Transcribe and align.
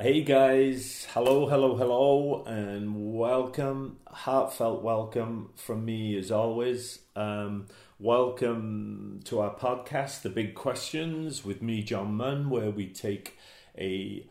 Hey 0.00 0.22
guys, 0.22 1.08
hello, 1.10 1.48
hello, 1.48 1.74
hello, 1.74 2.44
and 2.44 3.16
welcome, 3.16 3.96
heartfelt 4.06 4.80
welcome 4.80 5.50
from 5.56 5.84
me 5.84 6.16
as 6.16 6.30
always. 6.30 7.00
Um, 7.16 7.66
welcome 7.98 9.18
to 9.24 9.40
our 9.40 9.52
podcast, 9.52 10.22
The 10.22 10.28
Big 10.28 10.54
Questions, 10.54 11.44
with 11.44 11.62
me, 11.62 11.82
John 11.82 12.14
Munn, 12.14 12.48
where 12.48 12.70
we 12.70 12.86
take 12.86 13.38
a 13.76 14.24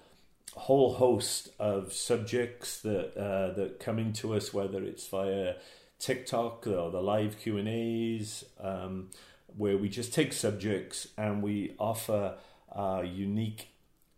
whole 0.54 0.93
host 0.93 1.50
of 1.60 1.92
subjects 1.92 2.79
that 2.84 3.18
uh, 3.18 3.54
that 3.56 3.82
coming 3.82 4.14
to 4.14 4.36
us, 4.36 4.54
whether 4.54 4.82
it's 4.82 5.06
via 5.10 5.56
TikTok 6.00 6.65
or 6.65 6.92
the 6.92 7.02
live 7.02 7.42
Q 7.42 7.57
and 7.57 7.68
A's, 7.68 8.46
um, 8.61 9.10
where 9.47 9.78
we 9.78 9.89
just 9.89 10.14
take 10.14 10.32
subjects 10.32 11.10
and 11.18 11.43
we 11.43 11.75
offer 11.78 12.36
unique 13.04 13.68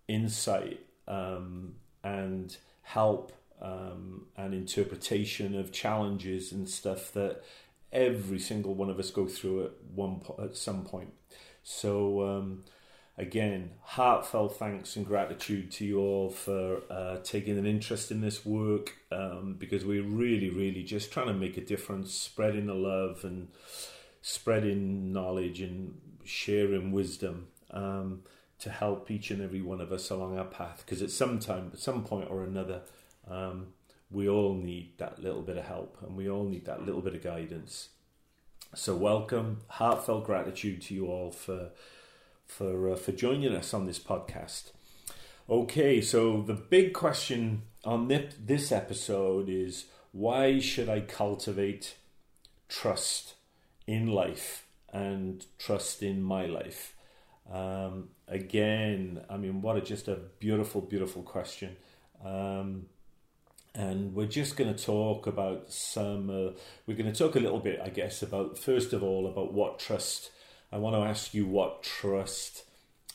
insight 0.08 0.82
um, 1.10 1.74
and 2.04 2.56
help 2.84 3.34
um, 3.62 4.28
and 4.38 4.54
interpretation 4.54 5.60
of 5.60 5.72
challenges 5.72 6.52
and 6.52 6.70
stuff 6.70 7.12
that 7.14 7.44
every 7.92 8.40
single 8.40 8.74
one 8.74 8.90
of 8.90 9.00
us 9.00 9.12
go 9.12 9.28
through 9.28 9.66
at 9.66 9.72
one 9.94 10.20
po- 10.20 10.40
at 10.42 10.56
some 10.56 10.86
point. 10.86 11.12
So 11.64 12.24
um, 12.24 12.64
again, 13.18 13.72
heartfelt 13.82 14.58
thanks 14.58 14.96
and 14.96 15.06
gratitude 15.06 15.72
to 15.74 15.86
you 15.86 16.00
all 16.00 16.30
for 16.30 16.82
uh, 16.90 17.18
taking 17.24 17.58
an 17.58 17.66
interest 17.66 18.12
in 18.12 18.22
this 18.22 18.46
work 18.46 18.96
um, 19.12 19.56
because 19.60 19.84
we're 19.84 20.04
really, 20.04 20.50
really 20.50 20.84
just 20.84 21.12
trying 21.12 21.28
to 21.28 21.34
make 21.34 21.58
a 21.58 21.62
difference, 21.62 22.14
spreading 22.14 22.68
the 22.68 22.74
love 22.74 23.24
and 23.24 23.50
spreading 24.22 25.12
knowledge 25.12 25.62
and 25.62 26.00
sharing 26.24 26.92
wisdom 26.92 27.48
um, 27.72 28.22
to 28.60 28.70
help 28.70 29.10
each 29.10 29.32
and 29.32 29.42
every 29.42 29.62
one 29.62 29.82
of 29.82 29.92
us 29.92 30.10
along 30.10 30.38
our 30.38 30.46
path. 30.46 30.84
Because 30.86 31.02
at 31.02 31.12
some 31.12 31.40
time, 31.40 31.72
at 31.74 31.80
some 31.80 32.04
point 32.04 32.30
or 32.30 32.44
another, 32.44 32.82
um, 33.30 33.68
we 34.12 34.28
all 34.28 34.56
need 34.56 34.98
that 34.98 35.22
little 35.22 35.42
bit 35.42 35.58
of 35.58 35.66
help 35.66 35.98
and 36.02 36.16
we 36.16 36.30
all 36.30 36.46
need 36.46 36.66
that 36.66 36.86
little 36.86 37.02
bit 37.02 37.16
of 37.16 37.24
guidance. 37.24 37.90
So, 38.76 38.96
welcome, 38.96 39.62
heartfelt 39.68 40.26
gratitude 40.26 40.82
to 40.84 40.94
you 40.94 41.08
all 41.08 41.32
for 41.32 41.72
for 42.46 42.92
uh, 42.92 42.96
for 42.96 43.12
joining 43.12 43.56
us 43.56 43.74
on 43.74 43.86
this 43.86 44.00
podcast. 44.00 44.72
Okay, 45.50 46.02
so 46.02 46.44
the 46.44 46.54
big 46.54 46.94
question 46.94 47.64
on 47.84 48.08
this 48.08 48.72
episode 48.72 49.50
is 49.50 49.86
why 50.12 50.60
should 50.60 50.90
I 50.90 51.00
cultivate 51.00 51.96
trust 52.68 53.34
in 53.88 54.08
life 54.08 54.68
and 54.94 55.46
trust 55.58 56.04
in 56.04 56.22
my 56.22 56.46
life? 56.46 56.94
Um, 57.52 58.10
again, 58.30 59.22
I 59.30 59.38
mean, 59.38 59.62
what 59.62 59.78
a 59.78 59.82
just 59.82 60.08
a 60.08 60.16
beautiful, 60.40 60.82
beautiful 60.82 61.24
question. 61.24 61.76
Um, 62.24 62.86
and 63.76 64.14
we're 64.14 64.28
just 64.28 64.58
going 64.58 64.74
to 64.74 64.84
talk 64.84 65.28
about 65.28 65.72
some. 65.72 66.30
Uh, 66.30 66.52
we're 66.86 66.98
going 66.98 67.12
to 67.12 67.18
talk 67.18 67.36
a 67.36 67.40
little 67.40 67.60
bit, 67.60 67.80
I 67.84 67.90
guess, 67.90 68.22
about 68.22 68.58
first 68.58 68.94
of 68.94 69.04
all 69.04 69.28
about 69.28 69.54
what 69.54 69.80
trust. 69.80 70.32
I 70.72 70.78
want 70.78 70.96
to 70.96 71.02
ask 71.02 71.34
you 71.34 71.48
what 71.48 71.84
trust 71.84 72.64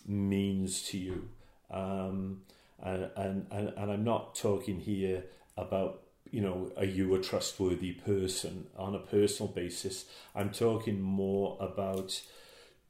means 0.06 0.82
to 0.88 0.98
you, 0.98 1.28
um, 1.70 2.42
and, 2.82 3.10
and 3.16 3.46
and 3.50 3.72
and 3.76 3.92
I'm 3.92 4.04
not 4.04 4.34
talking 4.34 4.80
here 4.80 5.24
about 5.56 6.02
you 6.30 6.40
know 6.40 6.70
are 6.76 6.84
you 6.84 7.14
a 7.14 7.20
trustworthy 7.20 7.92
person 7.92 8.66
on 8.76 8.94
a 8.94 9.00
personal 9.00 9.52
basis. 9.52 10.06
I'm 10.34 10.50
talking 10.50 11.00
more 11.00 11.56
about 11.60 12.20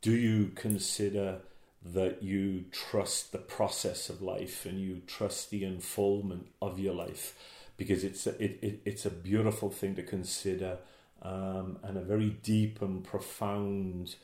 do 0.01 0.13
you 0.13 0.53
consider 0.55 1.41
that 1.85 2.23
you 2.23 2.65
trust 2.73 3.33
the 3.33 3.39
process 3.39 4.09
of 4.09 4.23
life 4.23 4.65
and 4.65 4.81
you 4.81 5.03
trust 5.07 5.51
the 5.51 5.65
unfoldment 5.65 6.47
of 6.63 6.79
your 6.79 6.95
life 6.95 7.37
because 7.77 8.05
it's 8.05 8.27
a, 8.27 8.43
it, 8.43 8.59
it, 8.63 8.81
it's 8.85 9.05
a 9.05 9.11
beautiful 9.11 9.69
thing 9.69 9.95
to 9.95 10.03
consider 10.03 10.79
um, 11.23 11.79
and 11.83 11.99
a 11.99 12.01
very 12.01 12.31
deep 12.31 12.81
and 12.81 13.05
profound 13.05 14.15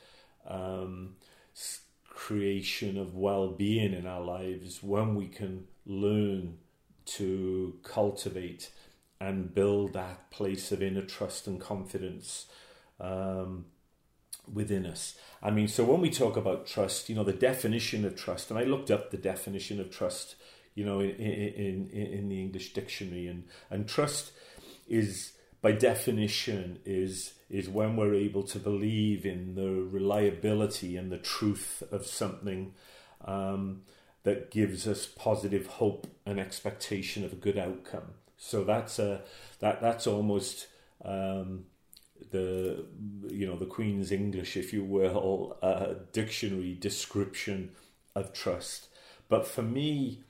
um, 0.47 1.15
creation 2.09 2.97
of 2.97 3.15
well-being 3.15 3.93
in 3.93 4.07
our 4.07 4.21
lives 4.21 4.81
when 4.81 5.15
we 5.15 5.27
can 5.27 5.65
learn 5.85 6.57
to 7.05 7.77
cultivate 7.83 8.71
and 9.19 9.53
build 9.53 9.93
that 9.93 10.31
place 10.31 10.71
of 10.71 10.81
inner 10.81 11.01
trust 11.01 11.45
and 11.45 11.61
confidence 11.61 12.47
um, 12.99 13.65
within 14.51 14.85
us. 14.85 15.15
I 15.41 15.51
mean, 15.51 15.67
so 15.67 15.83
when 15.83 16.01
we 16.01 16.09
talk 16.09 16.37
about 16.37 16.67
trust, 16.67 17.09
you 17.09 17.15
know, 17.15 17.23
the 17.23 17.33
definition 17.33 18.05
of 18.05 18.15
trust, 18.15 18.49
and 18.49 18.59
I 18.59 18.63
looked 18.63 18.91
up 18.91 19.11
the 19.11 19.17
definition 19.17 19.79
of 19.79 19.89
trust, 19.89 20.35
you 20.75 20.85
know, 20.85 20.99
in 20.99 21.11
in, 21.11 21.89
in, 21.89 22.13
in 22.13 22.29
the 22.29 22.39
English 22.39 22.73
dictionary, 22.73 23.27
and 23.27 23.43
and 23.69 23.87
trust 23.87 24.31
is 24.87 25.33
by 25.61 25.71
definition 25.71 26.79
is 26.85 27.33
is 27.49 27.69
when 27.69 27.95
we're 27.95 28.13
able 28.15 28.43
to 28.43 28.59
believe 28.59 29.25
in 29.25 29.55
the 29.55 29.69
reliability 29.69 30.95
and 30.95 31.11
the 31.11 31.17
truth 31.17 31.83
of 31.91 32.05
something 32.05 32.73
um, 33.25 33.81
that 34.23 34.51
gives 34.51 34.87
us 34.87 35.05
positive 35.05 35.67
hope 35.67 36.07
and 36.25 36.39
expectation 36.39 37.25
of 37.25 37.33
a 37.33 37.35
good 37.35 37.57
outcome. 37.57 38.13
So 38.37 38.63
that's 38.63 38.99
a 38.99 39.21
that 39.59 39.81
that's 39.81 40.07
almost 40.07 40.67
um, 41.03 41.65
the 42.29 42.85
you 43.27 43.47
know 43.47 43.57
the 43.57 43.65
Queen's 43.65 44.11
English, 44.11 44.57
if 44.57 44.73
you 44.73 44.83
will, 44.83 45.57
uh, 45.61 45.93
dictionary 46.11 46.73
description 46.73 47.71
of 48.15 48.33
trust. 48.33 48.87
But 49.29 49.47
for 49.47 49.61
me, 49.61 50.23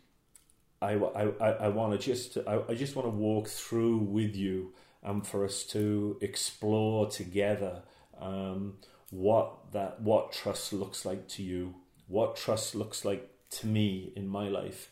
I, 0.81 0.93
I, 0.93 1.49
I 1.51 1.67
want 1.69 1.93
to 1.93 1.97
just 1.97 2.37
I, 2.47 2.61
I 2.69 2.75
just 2.75 2.95
want 2.95 3.05
to 3.07 3.11
walk 3.11 3.47
through 3.47 3.97
with 3.97 4.35
you 4.35 4.73
and 5.03 5.25
for 5.25 5.43
us 5.43 5.63
to 5.63 6.17
explore 6.21 7.09
together 7.09 7.81
um, 8.19 8.77
what 9.09 9.71
that 9.73 10.01
what 10.01 10.31
trust 10.31 10.73
looks 10.73 11.05
like 11.05 11.27
to 11.29 11.43
you, 11.43 11.75
what 12.07 12.35
trust 12.35 12.75
looks 12.75 13.03
like 13.05 13.29
to 13.51 13.67
me 13.67 14.13
in 14.15 14.27
my 14.27 14.47
life. 14.47 14.89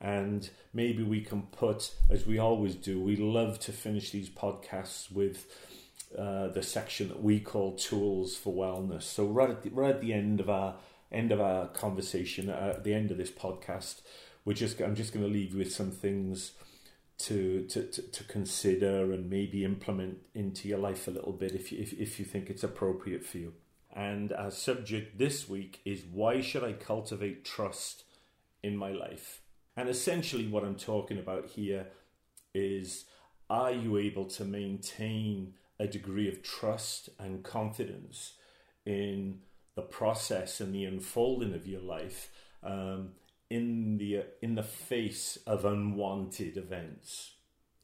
And 0.00 0.50
maybe 0.74 1.04
we 1.04 1.20
can 1.20 1.42
put, 1.42 1.94
as 2.10 2.26
we 2.26 2.36
always 2.36 2.74
do, 2.74 3.00
we 3.00 3.14
love 3.14 3.60
to 3.60 3.72
finish 3.72 4.10
these 4.10 4.28
podcasts 4.28 5.12
with 5.12 5.46
uh, 6.18 6.48
the 6.48 6.62
section 6.62 7.08
that 7.08 7.22
we 7.22 7.40
call 7.40 7.72
tools 7.72 8.36
for 8.36 8.52
wellness. 8.54 9.02
So 9.02 9.26
right 9.26 9.50
at 9.50 9.62
the, 9.62 9.70
right 9.70 9.94
at 9.94 10.00
the 10.00 10.12
end 10.12 10.40
of 10.40 10.50
our 10.50 10.76
end 11.10 11.32
of 11.32 11.40
our 11.40 11.68
conversation, 11.68 12.48
uh, 12.48 12.74
at 12.76 12.84
the 12.84 12.94
end 12.94 13.10
of 13.10 13.18
this 13.18 13.30
podcast, 13.30 14.00
we're 14.44 14.54
just 14.54 14.80
I'm 14.80 14.94
just 14.94 15.12
going 15.12 15.24
to 15.24 15.30
leave 15.30 15.52
you 15.52 15.58
with 15.58 15.72
some 15.72 15.90
things 15.90 16.52
to, 17.18 17.64
to, 17.68 17.84
to, 17.84 18.24
consider 18.24 19.12
and 19.12 19.30
maybe 19.30 19.64
implement 19.64 20.18
into 20.34 20.66
your 20.66 20.78
life 20.78 21.06
a 21.06 21.10
little 21.12 21.32
bit 21.32 21.52
if 21.52 21.70
you, 21.70 21.78
if, 21.78 21.92
if 21.92 22.18
you 22.18 22.24
think 22.24 22.50
it's 22.50 22.64
appropriate 22.64 23.24
for 23.24 23.38
you. 23.38 23.52
And 23.94 24.32
our 24.32 24.50
subject 24.50 25.18
this 25.18 25.48
week 25.48 25.80
is 25.84 26.02
why 26.10 26.40
should 26.40 26.64
I 26.64 26.72
cultivate 26.72 27.44
trust 27.44 28.04
in 28.62 28.76
my 28.76 28.90
life? 28.90 29.42
And 29.76 29.88
essentially, 29.88 30.48
what 30.48 30.64
I'm 30.64 30.74
talking 30.74 31.18
about 31.18 31.46
here 31.50 31.86
is 32.54 33.04
are 33.48 33.72
you 33.72 33.98
able 33.98 34.24
to 34.24 34.44
maintain 34.44 35.54
a 35.78 35.86
degree 35.86 36.28
of 36.28 36.42
trust 36.42 37.08
and 37.18 37.42
confidence 37.42 38.34
in 38.84 39.40
the 39.74 39.82
process 39.82 40.60
and 40.60 40.74
the 40.74 40.84
unfolding 40.84 41.54
of 41.54 41.66
your 41.66 41.80
life 41.80 42.30
um, 42.62 43.10
in 43.50 43.98
the 43.98 44.24
in 44.40 44.54
the 44.54 44.62
face 44.62 45.38
of 45.46 45.64
unwanted 45.64 46.56
events, 46.56 47.32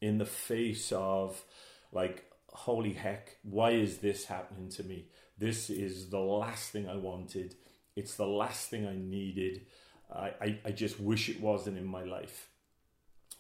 in 0.01 0.19
the 0.19 0.27
face 0.27 0.93
of 0.93 1.43
like 1.93 2.25
holy 2.53 2.95
heck, 2.95 3.37
why 3.43 3.71
is 3.71 3.99
this 3.99 4.27
happening 4.27 4.69
to 4.71 4.83
me? 4.83 5.07
This 5.37 5.71
is 5.71 6.11
the 6.11 6.19
last 6.19 6.71
thing 6.71 6.89
I 6.89 6.97
wanted. 6.97 7.55
It's 7.95 8.17
the 8.17 8.27
last 8.27 8.71
thing 8.71 8.87
I 8.87 8.97
needed. 8.97 9.67
I, 10.13 10.33
I, 10.41 10.59
I 10.65 10.71
just 10.71 10.99
wish 10.99 11.29
it 11.29 11.41
wasn't 11.41 11.79
in 11.79 11.87
my 11.87 12.05
life. 12.05 12.49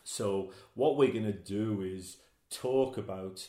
So 0.04 0.52
what 0.74 0.96
we're 0.96 1.12
to 1.12 1.32
do 1.32 1.82
is 1.82 2.18
talk 2.50 2.96
about 2.96 3.46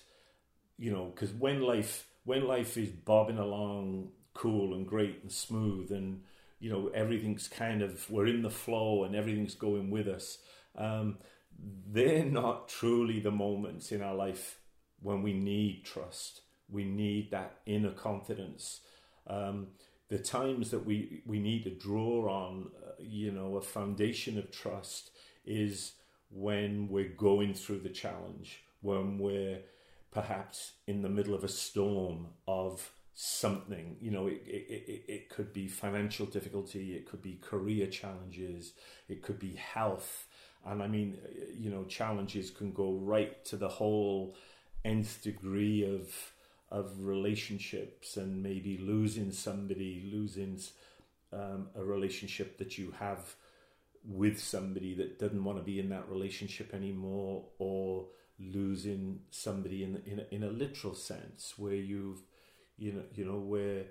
you 0.79 0.91
know, 0.91 1.11
because 1.13 1.31
when 1.31 1.61
life 1.61 2.07
when 2.23 2.47
life 2.47 2.77
is 2.77 2.89
bobbing 2.89 3.37
along 3.37 4.09
cool 4.33 4.73
and 4.73 4.87
great 4.87 5.19
and 5.21 5.31
smooth 5.31 5.91
and 5.91 6.21
you 6.59 6.71
know 6.71 6.89
everything's 6.93 7.47
kind 7.47 7.81
of 7.81 8.09
we're 8.09 8.27
in 8.27 8.41
the 8.41 8.49
flow 8.49 9.03
and 9.03 9.15
everything's 9.15 9.55
going 9.55 9.89
with 9.89 10.07
us 10.07 10.37
um, 10.77 11.17
they're 11.91 12.25
not 12.25 12.69
truly 12.69 13.19
the 13.19 13.31
moments 13.31 13.91
in 13.91 14.01
our 14.01 14.15
life 14.15 14.59
when 15.01 15.21
we 15.21 15.33
need 15.33 15.85
trust. 15.85 16.41
We 16.69 16.83
need 16.83 17.31
that 17.31 17.59
inner 17.65 17.91
confidence. 17.91 18.81
Um, 19.27 19.67
the 20.09 20.19
times 20.19 20.71
that 20.71 20.85
we 20.85 21.21
we 21.25 21.39
need 21.39 21.63
to 21.63 21.71
draw 21.71 22.29
on 22.29 22.71
uh, 22.83 22.91
you 22.99 23.31
know 23.31 23.57
a 23.57 23.61
foundation 23.61 24.37
of 24.37 24.51
trust 24.51 25.11
is 25.45 25.93
when 26.31 26.87
we're 26.89 27.09
going 27.09 27.53
through 27.53 27.79
the 27.79 27.89
challenge 27.89 28.63
when 28.81 29.17
we're 29.17 29.59
perhaps 30.11 30.73
in 30.87 31.01
the 31.01 31.09
middle 31.09 31.33
of 31.33 31.43
a 31.43 31.49
storm 31.49 32.27
of 32.47 32.91
something. 33.13 33.97
You 33.99 34.11
know, 34.11 34.27
it, 34.27 34.41
it, 34.47 34.83
it, 34.87 35.03
it 35.07 35.29
could 35.29 35.51
be 35.51 35.67
financial 35.67 36.25
difficulty, 36.25 36.95
it 36.95 37.05
could 37.05 37.21
be 37.21 37.37
career 37.41 37.87
challenges, 37.87 38.73
it 39.07 39.21
could 39.21 39.39
be 39.39 39.55
health. 39.55 40.27
and 40.65 40.81
I 40.81 40.87
mean, 40.87 41.17
you 41.57 41.69
know, 41.69 41.83
challenges 41.85 42.49
can 42.49 42.71
go 42.71 42.93
right 42.93 43.43
to 43.45 43.57
the 43.57 43.69
whole 43.69 44.35
nth 44.85 45.21
degree 45.21 45.83
of 45.83 46.33
of 46.71 46.93
relationships 46.99 48.15
and 48.15 48.43
maybe 48.43 48.77
losing 48.77 49.31
somebody, 49.31 50.09
losing 50.13 50.59
um, 51.33 51.67
a 51.75 51.83
relationship 51.83 52.57
that 52.59 52.77
you 52.77 52.93
have 52.99 53.35
with 54.05 54.39
somebody 54.39 54.93
that 54.93 55.19
doesn't 55.19 55.43
want 55.43 55.57
to 55.57 55.63
be 55.63 55.79
in 55.79 55.89
that 55.89 56.07
relationship 56.09 56.73
anymore, 56.73 57.43
or 57.57 58.05
losing 58.39 59.19
somebody 59.29 59.83
in 59.83 60.01
in 60.05 60.19
a, 60.19 60.35
in 60.35 60.43
a 60.43 60.49
literal 60.49 60.93
sense 60.93 61.53
where 61.57 61.75
you've 61.75 62.21
you 62.77 62.93
know 62.93 63.03
you 63.13 63.25
know 63.25 63.39
where 63.39 63.85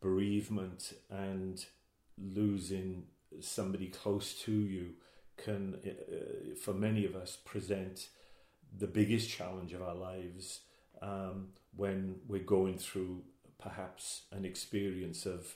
bereavement 0.00 0.92
and 1.10 1.64
losing 2.18 3.04
somebody 3.40 3.86
close 3.86 4.34
to 4.34 4.52
you 4.52 4.94
can, 5.36 5.76
uh, 5.86 6.54
for 6.60 6.74
many 6.74 7.04
of 7.04 7.14
us, 7.14 7.36
present 7.44 8.08
the 8.76 8.86
biggest 8.86 9.28
challenge 9.30 9.72
of 9.72 9.82
our 9.82 9.94
lives 9.94 10.60
um, 11.02 11.48
when 11.76 12.16
we're 12.28 12.42
going 12.42 12.78
through 12.78 13.22
perhaps 13.58 14.22
an 14.32 14.44
experience 14.44 15.26
of 15.26 15.54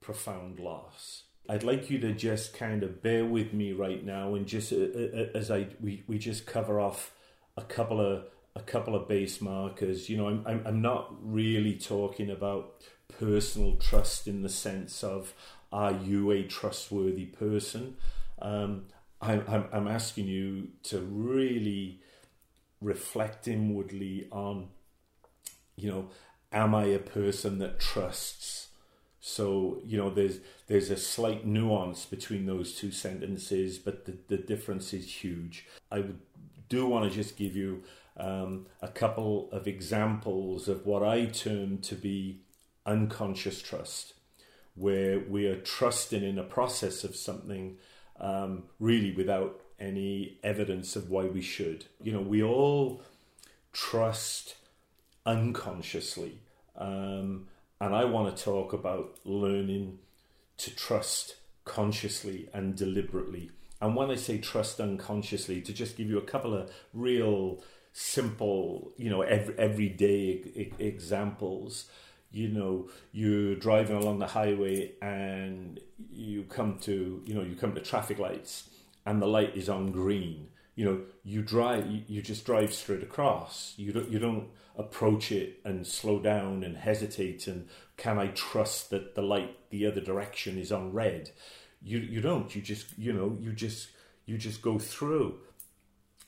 profound 0.00 0.58
loss. 0.58 1.24
I'd 1.48 1.64
like 1.64 1.90
you 1.90 1.98
to 2.00 2.12
just 2.12 2.54
kind 2.54 2.82
of 2.82 3.02
bear 3.02 3.24
with 3.24 3.52
me 3.52 3.72
right 3.72 4.04
now 4.04 4.34
and 4.34 4.46
just 4.46 4.72
uh, 4.72 4.76
uh, 4.76 5.26
as 5.34 5.50
I 5.50 5.68
we, 5.80 6.04
we 6.06 6.18
just 6.18 6.46
cover 6.46 6.78
off 6.78 7.12
a 7.56 7.62
couple 7.62 8.00
of 8.00 8.24
a 8.54 8.60
couple 8.60 8.94
of 8.94 9.08
base 9.08 9.40
markers. 9.40 10.08
You 10.08 10.16
know, 10.16 10.28
I'm 10.28 10.42
I'm, 10.46 10.62
I'm 10.66 10.82
not 10.82 11.14
really 11.22 11.74
talking 11.74 12.30
about 12.30 12.82
personal 13.18 13.76
trust 13.76 14.26
in 14.26 14.42
the 14.42 14.48
sense 14.48 15.04
of 15.04 15.34
are 15.72 15.92
you 15.92 16.30
a 16.30 16.42
trustworthy 16.42 17.26
person? 17.26 17.96
Um, 18.40 18.86
I'm, 19.20 19.44
I'm, 19.48 19.64
I'm 19.72 19.88
asking 19.88 20.26
you 20.26 20.68
to 20.84 21.00
really 21.00 22.00
reflect 22.80 23.46
inwardly 23.48 24.26
on, 24.30 24.68
you 25.76 25.90
know, 25.90 26.10
am 26.52 26.74
I 26.74 26.86
a 26.86 26.98
person 26.98 27.58
that 27.60 27.80
trusts? 27.80 28.68
So 29.20 29.80
you 29.84 29.96
know, 29.96 30.10
there's 30.10 30.40
there's 30.66 30.90
a 30.90 30.96
slight 30.96 31.46
nuance 31.46 32.04
between 32.04 32.46
those 32.46 32.74
two 32.74 32.90
sentences, 32.90 33.78
but 33.78 34.04
the, 34.04 34.18
the 34.28 34.36
difference 34.36 34.92
is 34.92 35.22
huge. 35.22 35.66
I 35.92 36.04
do 36.72 36.86
want 36.86 37.04
to 37.04 37.14
just 37.14 37.36
give 37.36 37.54
you 37.54 37.82
um, 38.16 38.64
a 38.80 38.88
couple 38.88 39.50
of 39.52 39.66
examples 39.66 40.68
of 40.68 40.86
what 40.86 41.02
I 41.02 41.26
term 41.26 41.78
to 41.78 41.94
be 41.94 42.40
unconscious 42.86 43.60
trust, 43.60 44.14
where 44.74 45.18
we 45.20 45.46
are 45.46 45.60
trusting 45.60 46.24
in 46.24 46.38
a 46.38 46.42
process 46.42 47.04
of 47.04 47.14
something 47.14 47.76
um, 48.18 48.62
really 48.80 49.12
without 49.12 49.60
any 49.78 50.38
evidence 50.42 50.96
of 50.96 51.10
why 51.10 51.24
we 51.24 51.42
should. 51.42 51.84
You 52.02 52.12
know, 52.12 52.22
we 52.22 52.42
all 52.42 53.02
trust 53.74 54.56
unconsciously. 55.26 56.40
Um, 56.74 57.48
and 57.82 57.94
I 57.94 58.06
want 58.06 58.34
to 58.34 58.42
talk 58.42 58.72
about 58.72 59.18
learning 59.24 59.98
to 60.56 60.74
trust 60.74 61.36
consciously 61.66 62.48
and 62.54 62.74
deliberately. 62.74 63.50
And 63.82 63.96
when 63.96 64.10
I 64.10 64.14
say 64.14 64.38
trust 64.38 64.80
unconsciously, 64.80 65.60
to 65.60 65.72
just 65.72 65.96
give 65.96 66.08
you 66.08 66.16
a 66.16 66.22
couple 66.22 66.54
of 66.54 66.70
real 66.94 67.62
simple, 67.92 68.92
you 68.96 69.10
know, 69.10 69.20
every, 69.22 69.58
everyday 69.58 70.40
e- 70.54 70.72
examples 70.78 71.86
you 72.34 72.48
know 72.48 72.88
you're 73.12 73.54
driving 73.54 73.96
along 73.96 74.18
the 74.18 74.26
highway 74.26 74.92
and 75.02 75.78
you 76.10 76.44
come 76.44 76.78
to 76.78 77.22
you 77.26 77.34
know 77.34 77.42
you 77.42 77.54
come 77.54 77.74
to 77.74 77.80
traffic 77.80 78.18
lights 78.18 78.70
and 79.04 79.20
the 79.20 79.26
light 79.26 79.54
is 79.54 79.68
on 79.68 79.92
green. 79.92 80.48
You 80.74 80.84
know 80.86 81.00
you 81.22 81.42
drive 81.42 81.86
you, 82.08 82.22
just 82.22 82.46
drive 82.46 82.72
straight 82.72 83.02
across. 83.02 83.74
You 83.76 83.92
don't 83.92 84.10
you 84.10 84.18
don't 84.18 84.48
approach 84.76 85.30
it 85.30 85.60
and 85.64 85.86
slow 85.86 86.18
down 86.18 86.64
and 86.64 86.78
hesitate 86.78 87.46
and 87.46 87.68
can 87.98 88.18
i 88.18 88.28
trust 88.28 88.88
that 88.88 89.14
the 89.14 89.20
light 89.20 89.54
the 89.68 89.84
other 89.84 90.00
direction 90.00 90.56
is 90.56 90.72
on 90.72 90.92
red 90.94 91.30
you 91.84 91.98
you 91.98 92.20
don't 92.20 92.54
you 92.54 92.62
just 92.62 92.86
you 92.98 93.12
know 93.12 93.36
you 93.40 93.52
just 93.52 93.88
you 94.26 94.38
just 94.38 94.62
go 94.62 94.78
through 94.78 95.38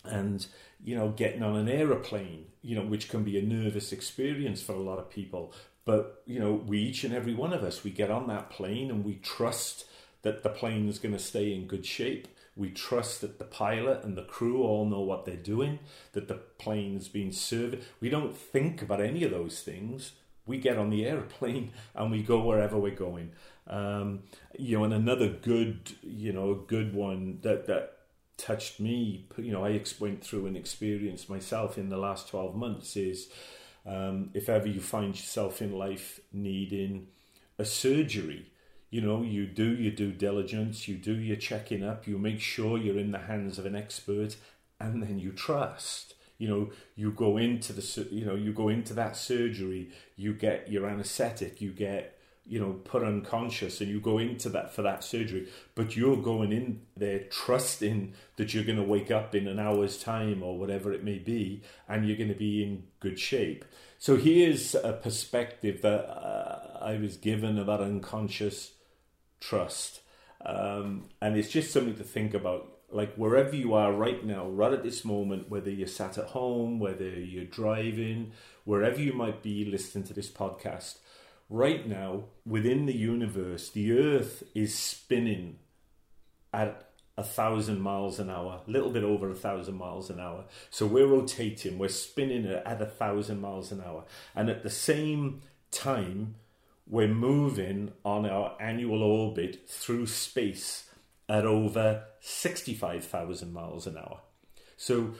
and 0.05 0.47
you 0.83 0.97
know 0.97 1.11
getting 1.11 1.43
on 1.43 1.56
an 1.56 1.69
aeroplane 1.69 2.47
you 2.62 2.75
know 2.77 2.85
which 2.85 3.09
can 3.09 3.23
be 3.23 3.39
a 3.39 3.43
nervous 3.43 3.93
experience 3.93 4.61
for 4.61 4.73
a 4.73 4.81
lot 4.81 4.99
of 4.99 5.09
people 5.11 5.53
but, 5.85 6.23
you 6.27 6.41
know, 6.41 6.53
we 6.53 6.79
each 6.79 7.05
and 7.05 7.15
every 7.15 7.35
one 7.35 7.53
of 7.53 7.62
us, 7.62 7.85
we 7.85 7.91
get 7.91 8.11
on 8.11 8.27
that 8.29 8.51
plane 8.51 8.91
and 8.91 9.05
we 9.05 9.17
trust 9.17 9.85
that 10.23 10.43
the 10.43 10.49
plane 10.49 10.89
is 10.89 10.99
going 10.99 11.12
to 11.12 11.19
stay 11.19 11.53
in 11.55 11.67
good 11.67 11.85
shape. 11.85 12.29
We 12.57 12.71
trust 12.71 13.21
that 13.21 13.39
the 13.39 13.45
pilot 13.45 14.05
and 14.05 14.17
the 14.17 14.23
crew 14.23 14.62
all 14.62 14.87
know 14.87 15.00
what 15.00 15.27
they're 15.27 15.37
doing, 15.37 15.81
that 16.12 16.29
the 16.29 16.41
plane's 16.59 17.09
being 17.09 17.33
served. 17.33 17.85
We 18.00 18.09
don't 18.09 18.37
think 18.37 18.81
about 18.81 19.00
any 19.00 19.25
of 19.25 19.31
those 19.31 19.61
things. 19.61 20.12
We 20.47 20.59
get 20.59 20.79
on 20.79 20.91
the 20.91 21.05
airplane 21.05 21.73
and 21.95 22.11
we 22.11 22.23
go 22.23 22.41
wherever 22.41 22.79
we're 22.79 22.95
going. 22.95 23.33
Um, 23.66 24.25
you 24.58 24.76
know, 24.76 24.84
and 24.84 24.93
another 24.93 25.28
good, 25.28 25.93
you 26.02 26.32
know, 26.32 26.55
good 26.55 26.94
one 26.94 27.38
that 27.43 27.66
that 27.66 27.93
touched 28.37 28.81
me. 28.81 29.26
You 29.37 29.52
know, 29.52 29.64
I 29.64 29.82
went 29.99 30.22
through 30.22 30.46
an 30.46 30.56
experience 30.56 31.28
myself 31.28 31.78
in 31.78 31.88
the 31.88 31.96
last 31.96 32.28
twelve 32.28 32.55
months. 32.55 32.96
Is 32.96 33.28
um, 33.87 34.31
if 34.34 34.49
ever 34.49 34.66
you 34.66 34.81
find 34.81 35.14
yourself 35.14 35.62
in 35.62 35.72
life 35.72 36.20
needing 36.32 37.08
a 37.58 37.64
surgery, 37.64 38.46
you 38.90 39.00
know, 39.00 39.22
you 39.22 39.46
do 39.46 39.75
your 39.75 39.93
due 39.93 40.12
diligence, 40.12 40.87
you 40.87 40.96
do 40.96 41.14
your 41.14 41.37
checking 41.37 41.82
up, 41.82 42.06
you 42.06 42.19
make 42.19 42.40
sure 42.40 42.78
you're 42.78 42.99
in 42.99 43.12
the 43.12 43.19
hands 43.19 43.58
of 43.58 43.66
an 43.66 43.75
expert, 43.75 44.37
and 44.78 45.02
then 45.02 45.19
you 45.19 45.32
trust. 45.32 46.14
You 46.37 46.49
know, 46.49 46.70
you 46.96 47.12
go 47.12 47.37
into 47.37 47.72
the, 47.72 48.08
you 48.11 48.25
know, 48.25 48.34
you 48.34 48.52
go 48.52 48.69
into 48.69 48.93
that 48.94 49.16
surgery, 49.16 49.90
you 50.16 50.34
get 50.34 50.70
your 50.70 50.87
anaesthetic, 50.87 51.61
you 51.61 51.70
get 51.70 52.19
you 52.46 52.61
know 52.61 52.73
put 52.85 53.02
unconscious 53.02 53.81
and 53.81 53.91
you 53.91 54.00
go 54.00 54.19
into 54.19 54.49
that 54.50 54.73
for 54.75 54.82
that 54.82 55.02
surgery 55.02 55.49
but 55.75 55.96
you're 55.96 56.17
going 56.17 56.52
in 56.52 56.81
there 56.96 57.20
trusting 57.31 58.12
that 58.37 58.52
you're 58.52 58.64
going 58.64 58.76
to 58.76 58.82
wake 58.82 59.11
up 59.11 59.35
in 59.35 59.46
an 59.46 59.58
hour's 59.58 59.99
time 59.99 60.43
or 60.43 60.58
whatever 60.58 60.93
it 60.93 61.05
may 61.05 61.19
be 61.19 61.62
and 61.88 62.06
you're 62.06 62.17
going 62.17 62.29
to 62.29 62.35
be 62.35 62.62
in 62.62 62.85
good 63.00 63.19
shape. 63.19 63.64
So 63.99 64.17
here's 64.17 64.75
a 64.75 64.93
perspective 64.93 65.82
that 65.82 66.08
uh, 66.08 66.79
i 66.81 66.96
was 66.96 67.17
given 67.17 67.58
about 67.58 67.81
unconscious 67.81 68.73
trust. 69.40 70.00
Um, 70.45 71.09
and 71.23 71.37
it's 71.37 71.49
just 71.49 71.73
something 71.73 71.97
to 71.97 72.04
think 72.04 72.35
about. 72.35 72.71
Like 72.90 73.14
wherever 73.14 73.57
you 73.57 73.75
are 73.75 73.92
right 73.92 74.25
now 74.25 74.47
right 74.47 74.73
at 74.73 74.85
this 74.85 75.04
moment 75.04 75.50
whether 75.50 75.69
you're 75.69 75.88
sat 75.88 76.16
at 76.16 76.26
home 76.26 76.78
whether 76.78 77.09
you're 77.09 77.45
driving 77.45 78.30
wherever 78.64 79.00
you 79.00 79.12
might 79.12 79.42
be 79.42 79.64
listening 79.64 80.04
to 80.04 80.14
this 80.14 80.30
podcast 80.30 80.99
right 81.49 81.87
now 81.87 82.25
within 82.45 82.87
the 82.87 82.97
universe, 82.97 83.71
the 83.71 83.99
Earth 83.99 84.43
is 84.55 84.75
spinning 84.75 85.59
at 86.53 86.91
a 87.17 87.23
thousand 87.23 87.81
miles 87.81 88.19
an 88.19 88.29
hour, 88.29 88.61
a 88.67 88.71
little 88.71 88.91
bit 88.91 89.05
over 89.05 89.31
a 89.31 89.35
thousand 89.35 89.77
miles 89.77 90.11
an 90.11 90.19
hour. 90.19 90.45
So 90.71 90.87
we're 90.87 91.07
rotating, 91.07 91.79
we're 91.79 91.89
spinning 91.89 92.47
at 92.47 92.83
a 92.83 92.87
thousand 92.87 93.41
miles 93.41 93.71
an 93.71 93.83
hour. 93.85 94.05
And 94.35 94.51
at 94.51 94.63
the 94.63 94.71
same 94.71 95.43
time, 95.71 96.35
we're 96.87 97.09
moving 97.09 97.93
on 98.05 98.27
our 98.27 98.57
annual 98.61 99.03
orbit 99.03 99.69
through 99.69 100.07
space 100.07 100.91
at 101.29 101.47
over 101.47 102.05
65,000 102.21 103.53
miles 103.53 103.87
an 103.87 103.97
hour. 103.97 104.21
So 104.77 105.15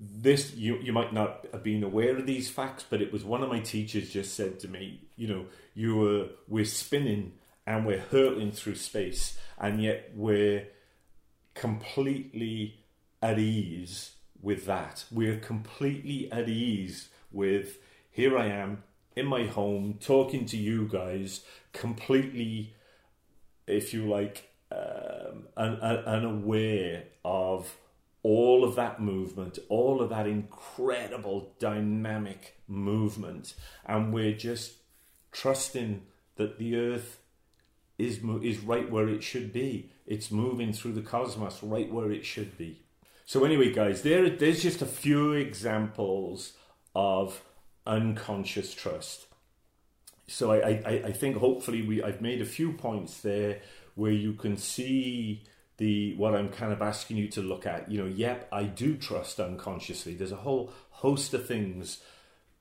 this 0.00 0.54
you 0.54 0.78
you 0.78 0.92
might 0.92 1.12
not 1.12 1.46
have 1.52 1.62
been 1.62 1.82
aware 1.82 2.16
of 2.16 2.26
these 2.26 2.48
facts, 2.48 2.84
but 2.88 3.02
it 3.02 3.12
was 3.12 3.24
one 3.24 3.42
of 3.42 3.48
my 3.48 3.60
teachers 3.60 4.10
just 4.10 4.34
said 4.34 4.60
to 4.60 4.68
me, 4.68 5.00
you 5.16 5.26
know, 5.26 5.46
you 5.74 5.96
were 5.96 6.28
we're 6.46 6.64
spinning 6.64 7.32
and 7.66 7.84
we're 7.84 8.00
hurtling 8.00 8.52
through 8.52 8.76
space, 8.76 9.38
and 9.58 9.82
yet 9.82 10.10
we're 10.14 10.66
completely 11.54 12.84
at 13.20 13.38
ease 13.38 14.12
with 14.40 14.66
that. 14.66 15.04
We're 15.10 15.38
completely 15.38 16.30
at 16.30 16.48
ease 16.48 17.08
with 17.30 17.78
here 18.10 18.38
I 18.38 18.46
am 18.46 18.82
in 19.14 19.26
my 19.26 19.46
home 19.46 19.98
talking 20.00 20.46
to 20.46 20.56
you 20.56 20.88
guys, 20.88 21.42
completely, 21.72 22.74
if 23.66 23.92
you 23.92 24.08
like, 24.08 24.48
um, 24.70 25.48
un- 25.56 25.80
un- 25.80 26.04
unaware 26.04 27.04
of 27.24 27.76
all 28.28 28.62
of 28.62 28.74
that 28.74 29.00
movement, 29.00 29.58
all 29.70 30.02
of 30.02 30.10
that 30.10 30.26
incredible 30.26 31.54
dynamic 31.58 32.60
movement, 32.68 33.54
and 33.86 34.12
we're 34.12 34.36
just 34.36 34.72
trusting 35.32 36.02
that 36.36 36.58
the 36.58 36.76
earth 36.76 37.22
is 37.96 38.20
is 38.42 38.58
right 38.58 38.90
where 38.90 39.08
it 39.08 39.22
should 39.22 39.50
be. 39.50 39.90
It's 40.06 40.30
moving 40.30 40.74
through 40.74 40.92
the 40.92 41.00
cosmos 41.00 41.62
right 41.62 41.90
where 41.90 42.12
it 42.12 42.26
should 42.26 42.58
be. 42.58 42.82
So 43.24 43.46
anyway, 43.46 43.72
guys, 43.72 44.02
there 44.02 44.28
there's 44.28 44.62
just 44.62 44.82
a 44.82 44.86
few 45.02 45.32
examples 45.32 46.52
of 46.94 47.40
unconscious 47.86 48.74
trust. 48.74 49.24
So 50.26 50.52
I, 50.52 50.82
I, 50.84 51.02
I 51.06 51.12
think 51.12 51.38
hopefully 51.38 51.80
we 51.80 52.02
I've 52.02 52.20
made 52.20 52.42
a 52.42 52.52
few 52.58 52.74
points 52.74 53.22
there 53.22 53.62
where 53.94 54.12
you 54.12 54.34
can 54.34 54.58
see 54.58 55.44
the 55.78 56.14
what 56.16 56.34
I'm 56.34 56.50
kind 56.50 56.72
of 56.72 56.82
asking 56.82 57.16
you 57.16 57.28
to 57.28 57.40
look 57.40 57.66
at. 57.66 57.90
You 57.90 58.02
know, 58.02 58.08
yep, 58.08 58.48
I 58.52 58.64
do 58.64 58.96
trust 58.96 59.40
unconsciously. 59.40 60.14
There's 60.14 60.32
a 60.32 60.36
whole 60.36 60.72
host 60.90 61.32
of 61.34 61.46
things 61.46 62.02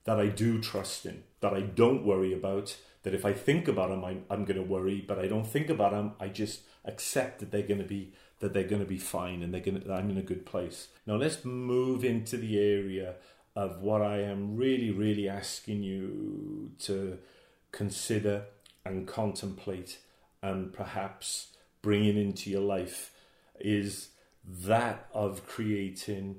that 0.05 0.19
I 0.19 0.27
do 0.27 0.61
trust 0.61 1.05
in, 1.05 1.23
that 1.41 1.53
I 1.53 1.61
don't 1.61 2.05
worry 2.05 2.33
about. 2.33 2.77
That 3.03 3.13
if 3.13 3.25
I 3.25 3.33
think 3.33 3.67
about 3.67 3.89
them, 3.89 4.03
I'm, 4.03 4.25
I'm 4.29 4.45
going 4.45 4.57
to 4.57 4.67
worry, 4.67 5.03
but 5.05 5.19
I 5.19 5.27
don't 5.27 5.47
think 5.47 5.69
about 5.69 5.91
them. 5.91 6.13
I 6.19 6.27
just 6.27 6.61
accept 6.85 7.39
that 7.39 7.51
they're 7.51 7.61
going 7.61 7.81
to 7.81 7.87
be 7.87 8.13
that 8.39 8.53
they're 8.53 8.63
going 8.63 8.81
to 8.81 8.87
be 8.87 8.99
fine 8.99 9.41
and 9.41 9.51
they're 9.51 9.61
going 9.61 9.81
to, 9.81 9.91
I'm 9.91 10.11
in 10.11 10.17
a 10.17 10.21
good 10.21 10.45
place. 10.45 10.89
Now 11.07 11.15
let's 11.15 11.43
move 11.43 12.05
into 12.05 12.37
the 12.37 12.59
area 12.59 13.15
of 13.55 13.81
what 13.81 14.03
I 14.03 14.21
am 14.21 14.55
really, 14.55 14.91
really 14.91 15.27
asking 15.27 15.81
you 15.81 16.71
to 16.81 17.17
consider 17.71 18.43
and 18.85 19.07
contemplate 19.07 19.97
and 20.43 20.71
perhaps 20.71 21.47
bringing 21.81 22.17
into 22.17 22.49
your 22.49 22.61
life 22.61 23.11
is 23.59 24.09
that 24.45 25.07
of 25.13 25.45
creating 25.45 26.37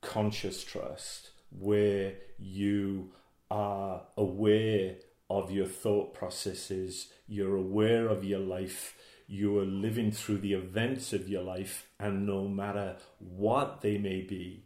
conscious 0.00 0.62
trust 0.64 1.30
where 1.50 2.14
you 2.38 3.12
are 3.50 4.02
aware 4.16 4.96
of 5.28 5.50
your 5.50 5.66
thought 5.66 6.14
processes, 6.14 7.08
you're 7.26 7.56
aware 7.56 8.08
of 8.08 8.24
your 8.24 8.40
life, 8.40 8.96
you 9.26 9.58
are 9.58 9.64
living 9.64 10.10
through 10.12 10.38
the 10.38 10.52
events 10.52 11.12
of 11.12 11.28
your 11.28 11.42
life, 11.42 11.88
and 11.98 12.26
no 12.26 12.46
matter 12.46 12.96
what 13.18 13.80
they 13.80 13.98
may 13.98 14.20
be, 14.20 14.64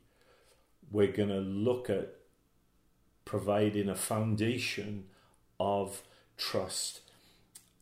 we're 0.90 1.12
going 1.12 1.28
to 1.28 1.40
look 1.40 1.88
at 1.88 2.14
providing 3.24 3.88
a 3.88 3.94
foundation 3.94 5.04
of 5.58 6.02
trust 6.36 7.00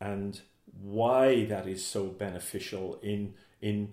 and 0.01 0.43
why 0.81 1.45
that 1.45 1.67
is 1.67 1.85
so 1.85 2.07
beneficial 2.07 2.99
in 3.03 3.35
in 3.61 3.93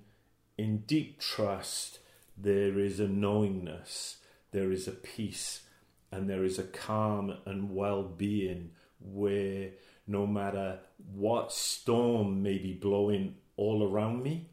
in 0.57 0.77
deep 0.79 1.19
trust 1.19 1.99
there 2.37 2.79
is 2.79 2.99
a 2.99 3.07
knowingness 3.07 4.17
there 4.51 4.71
is 4.71 4.87
a 4.87 4.91
peace 4.91 5.63
and 6.11 6.29
there 6.29 6.43
is 6.43 6.59
a 6.59 6.63
calm 6.63 7.35
and 7.45 7.75
well-being 7.75 8.71
where 8.99 9.71
no 10.07 10.25
matter 10.27 10.79
what 11.13 11.51
storm 11.51 12.41
may 12.41 12.57
be 12.57 12.73
blowing 12.73 13.35
all 13.57 13.83
around 13.83 14.21
me 14.21 14.49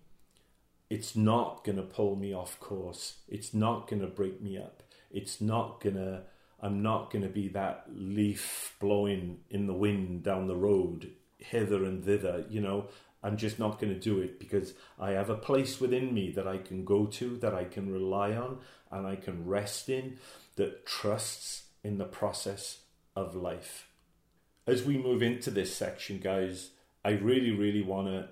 it's 0.93 1.17
not 1.17 1.65
going 1.65 1.77
to 1.77 1.83
pull 1.83 2.17
me 2.17 2.35
off 2.35 2.61
course. 2.61 3.15
It's 3.27 3.55
not 3.55 3.89
going 3.89 4.03
to 4.03 4.09
break 4.09 4.43
me 4.43 4.59
up. 4.59 4.83
It's 5.11 5.41
not 5.41 5.81
going 5.81 5.95
to 5.95 6.25
I'm 6.61 6.83
not 6.83 7.11
going 7.11 7.23
to 7.23 7.31
be 7.31 7.49
that 7.49 7.87
leaf 7.91 8.77
blowing 8.79 9.39
in 9.49 9.67
the 9.67 9.73
wind 9.73 10.23
down 10.23 10.49
the 10.49 10.55
road 10.55 11.11
hither 11.43 11.85
and 11.85 12.05
thither, 12.05 12.45
you 12.49 12.61
know. 12.61 12.89
I'm 13.25 13.37
just 13.37 13.59
not 13.59 13.81
going 13.81 13.95
to 13.95 14.01
do 14.01 14.19
it 14.19 14.41
because 14.41 14.75
I 14.99 15.13
have 15.13 15.31
a 15.31 15.37
place 15.37 15.81
within 15.81 16.13
me 16.13 16.33
that 16.33 16.49
I 16.49 16.59
can 16.59 16.85
go 16.85 17.07
to, 17.07 17.37
that 17.37 17.55
I 17.55 17.65
can 17.65 17.93
rely 17.93 18.33
on, 18.33 18.59
and 18.91 19.07
I 19.07 19.15
can 19.15 19.47
rest 19.47 19.89
in, 19.89 20.19
that 20.57 20.85
trusts 20.87 21.63
in 21.85 21.99
the 21.99 22.05
process 22.05 22.81
of 23.15 23.37
life. 23.37 23.87
As 24.67 24.83
we 24.83 24.99
move 24.99 25.23
into 25.23 25.53
this 25.53 25.73
section, 25.73 26.19
guys, 26.19 26.71
I 27.05 27.11
really, 27.11 27.53
really 27.53 27.83
want 27.83 28.09
to 28.09 28.29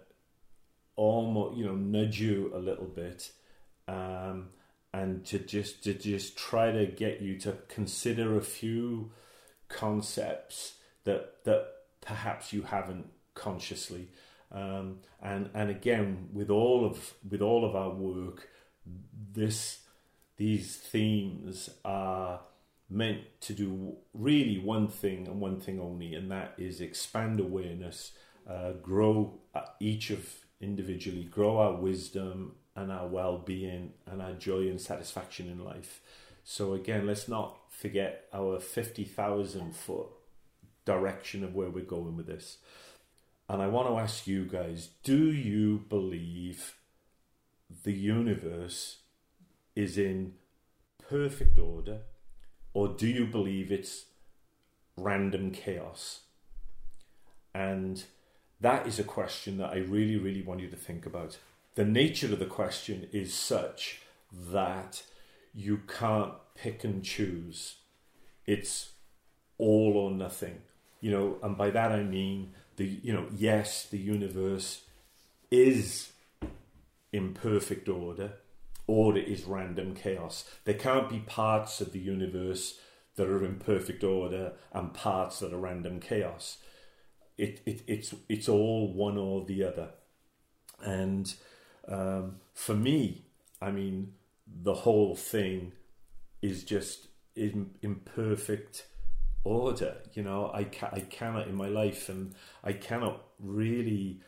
almost, 0.97 1.57
you 1.57 1.65
know, 1.67 1.77
nudge 1.77 2.21
you 2.21 2.51
a 2.55 2.59
little 2.59 2.87
bit, 2.87 3.31
um, 3.87 4.49
and 4.93 5.25
to 5.27 5.39
just 5.39 5.85
to 5.85 5.95
just 5.95 6.37
try 6.37 6.73
to 6.73 6.87
get 6.87 7.21
you 7.21 7.39
to 7.41 7.59
consider 7.69 8.37
a 8.37 8.43
few 8.43 9.13
concepts 9.69 10.75
that 11.05 11.45
that 11.45 11.67
perhaps 12.01 12.53
you 12.53 12.63
haven't 12.63 13.07
consciously. 13.35 14.09
Um, 14.53 14.99
and 15.23 15.51
and 15.55 15.71
again, 15.71 16.29
with 16.33 16.51
all 16.51 16.85
of 16.85 17.15
with 17.29 17.41
all 17.43 17.65
of 17.65 17.77
our 17.77 17.91
work, 17.91 18.49
this 19.33 19.81
these 20.37 20.77
themes 20.77 21.71
are 21.85 22.41
meant 22.89 23.21
to 23.43 23.53
do 23.53 23.97
really 24.15 24.59
one 24.59 24.89
thing 24.89 25.29
and 25.29 25.41
one 25.41 25.61
thing 25.61 25.79
only, 25.79 26.15
and 26.15 26.31
that 26.31 26.55
is 26.59 26.81
expand 26.81 27.39
awareness, 27.39 28.13
uh, 28.49 28.73
grow 28.83 29.39
uh, 29.55 29.61
each 29.79 30.11
of 30.11 30.27
individually, 30.61 31.25
grow 31.25 31.59
our 31.59 31.77
wisdom 31.77 32.57
and 32.75 32.91
our 32.91 33.07
well-being 33.07 33.93
and 34.07 34.21
our 34.21 34.33
joy 34.33 34.69
and 34.69 34.81
satisfaction 34.81 35.49
in 35.49 35.65
life. 35.65 36.01
So 36.43 36.75
again, 36.75 37.07
let's 37.07 37.29
not 37.29 37.57
forget 37.69 38.25
our 38.33 38.59
fifty 38.59 39.05
thousand 39.05 39.77
foot 39.77 40.09
direction 40.85 41.45
of 41.45 41.55
where 41.55 41.71
we're 41.71 41.85
going 41.85 42.17
with 42.17 42.27
this. 42.27 42.59
And 43.49 43.61
I 43.61 43.67
want 43.67 43.89
to 43.89 43.99
ask 43.99 44.27
you 44.27 44.45
guys 44.45 44.91
do 45.03 45.33
you 45.33 45.85
believe 45.89 46.77
the 47.85 47.93
universe 47.93 48.99
is 49.75 49.99
in 49.99 50.35
perfect 51.09 51.59
order, 51.59 52.01
or 52.73 52.89
do 52.89 53.07
you 53.07 53.27
believe 53.27 53.73
it's 53.73 54.07
random 54.97 55.51
chaos? 55.51 56.21
And 57.55 58.05
that 58.61 58.87
is 58.87 58.99
a 58.99 59.05
question 59.05 59.59
that 59.59 59.71
I 59.71 59.79
really, 59.79 60.17
really 60.17 60.43
want 60.43 60.61
you 60.61 60.69
to 60.69 60.77
think 60.77 61.07
about. 61.07 61.39
The 61.75 61.85
nature 61.85 62.33
of 62.33 62.39
the 62.39 62.47
question 62.47 63.09
is 63.13 63.35
such 63.35 64.01
that 64.33 65.03
you 65.55 65.81
can't 65.89 66.35
pick 66.55 66.85
and 66.85 67.03
choose. 67.05 67.77
It's 68.47 68.91
all 69.59 69.97
or 69.97 70.11
nothing 70.11 70.63
you 71.01 71.11
know, 71.11 71.39
and 71.43 71.57
by 71.57 71.71
that 71.71 71.93
I 71.93 72.03
mean 72.03 72.53
the 72.77 72.87
you 72.87 73.13
know, 73.13 73.27
yes, 73.33 73.87
the 73.87 73.99
universe 73.99 74.83
is 75.51 76.13
in 77.13 77.35
perfect 77.35 77.89
order. 77.89 78.33
Order 78.87 79.21
is 79.21 79.45
random 79.45 79.95
chaos. 79.95 80.45
There 80.65 80.75
can't 80.75 81.09
be 81.09 81.21
parts 81.21 81.81
of 81.81 81.93
the 81.93 81.99
universe 81.99 82.81
that 83.17 83.29
are 83.29 83.45
in 83.45 83.57
perfect 83.57 84.03
order 84.03 84.53
and 84.73 84.95
parts 84.95 85.41
that 85.41 85.53
are 85.53 85.59
random 85.59 86.01
chaos. 86.01 86.59
It, 87.37 87.61
it 87.67 87.83
it's 87.87 88.15
it's 88.29 88.49
all 88.49 88.93
one 88.93 89.17
or 89.17 89.45
the 89.45 89.65
other. 89.65 89.91
And 90.83 91.33
um, 91.87 92.37
for 92.55 92.75
me, 92.75 93.25
I 93.61 93.71
mean, 93.71 94.15
the 94.47 94.75
whole 94.75 95.15
thing 95.15 95.73
is 96.43 96.65
just 96.65 97.09
in 97.37 97.71
imperfect 97.83 98.87
order. 99.45 99.99
You 100.15 100.23
know, 100.23 100.51
I, 100.53 100.65
ca- 100.65 100.91
I 100.93 101.01
cannot 101.01 101.49
in 101.49 101.55
my 101.55 101.69
life, 101.69 102.09
and 102.09 102.35
I 102.63 102.73
cannot 102.73 103.23
really 103.39 104.21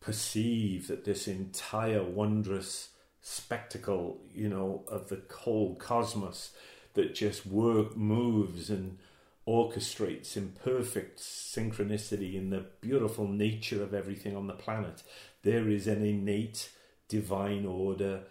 perceive 0.00 0.88
that 0.88 1.04
this 1.04 1.26
entire 1.26 2.02
wondrous 2.02 2.90
spectacle, 3.20 4.20
you 4.34 4.48
know, 4.48 4.84
of 4.88 5.08
the 5.08 5.22
whole 5.34 5.76
cosmos 5.76 6.52
that 6.92 7.14
just 7.14 7.46
work 7.46 7.96
moves 7.96 8.70
and 8.70 8.98
orchestrates 9.46 10.36
in 10.36 10.48
perfect 10.62 11.18
synchronicity 11.18 12.34
in 12.34 12.50
the 12.50 12.66
beautiful 12.80 13.28
nature 13.28 13.82
of 13.82 13.92
everything 13.92 14.36
on 14.36 14.46
the 14.46 14.54
planet. 14.54 15.02
There 15.42 15.68
is 15.68 15.86
an 15.86 16.04
innate 16.04 16.70
divine 17.08 17.66
order 17.66 18.24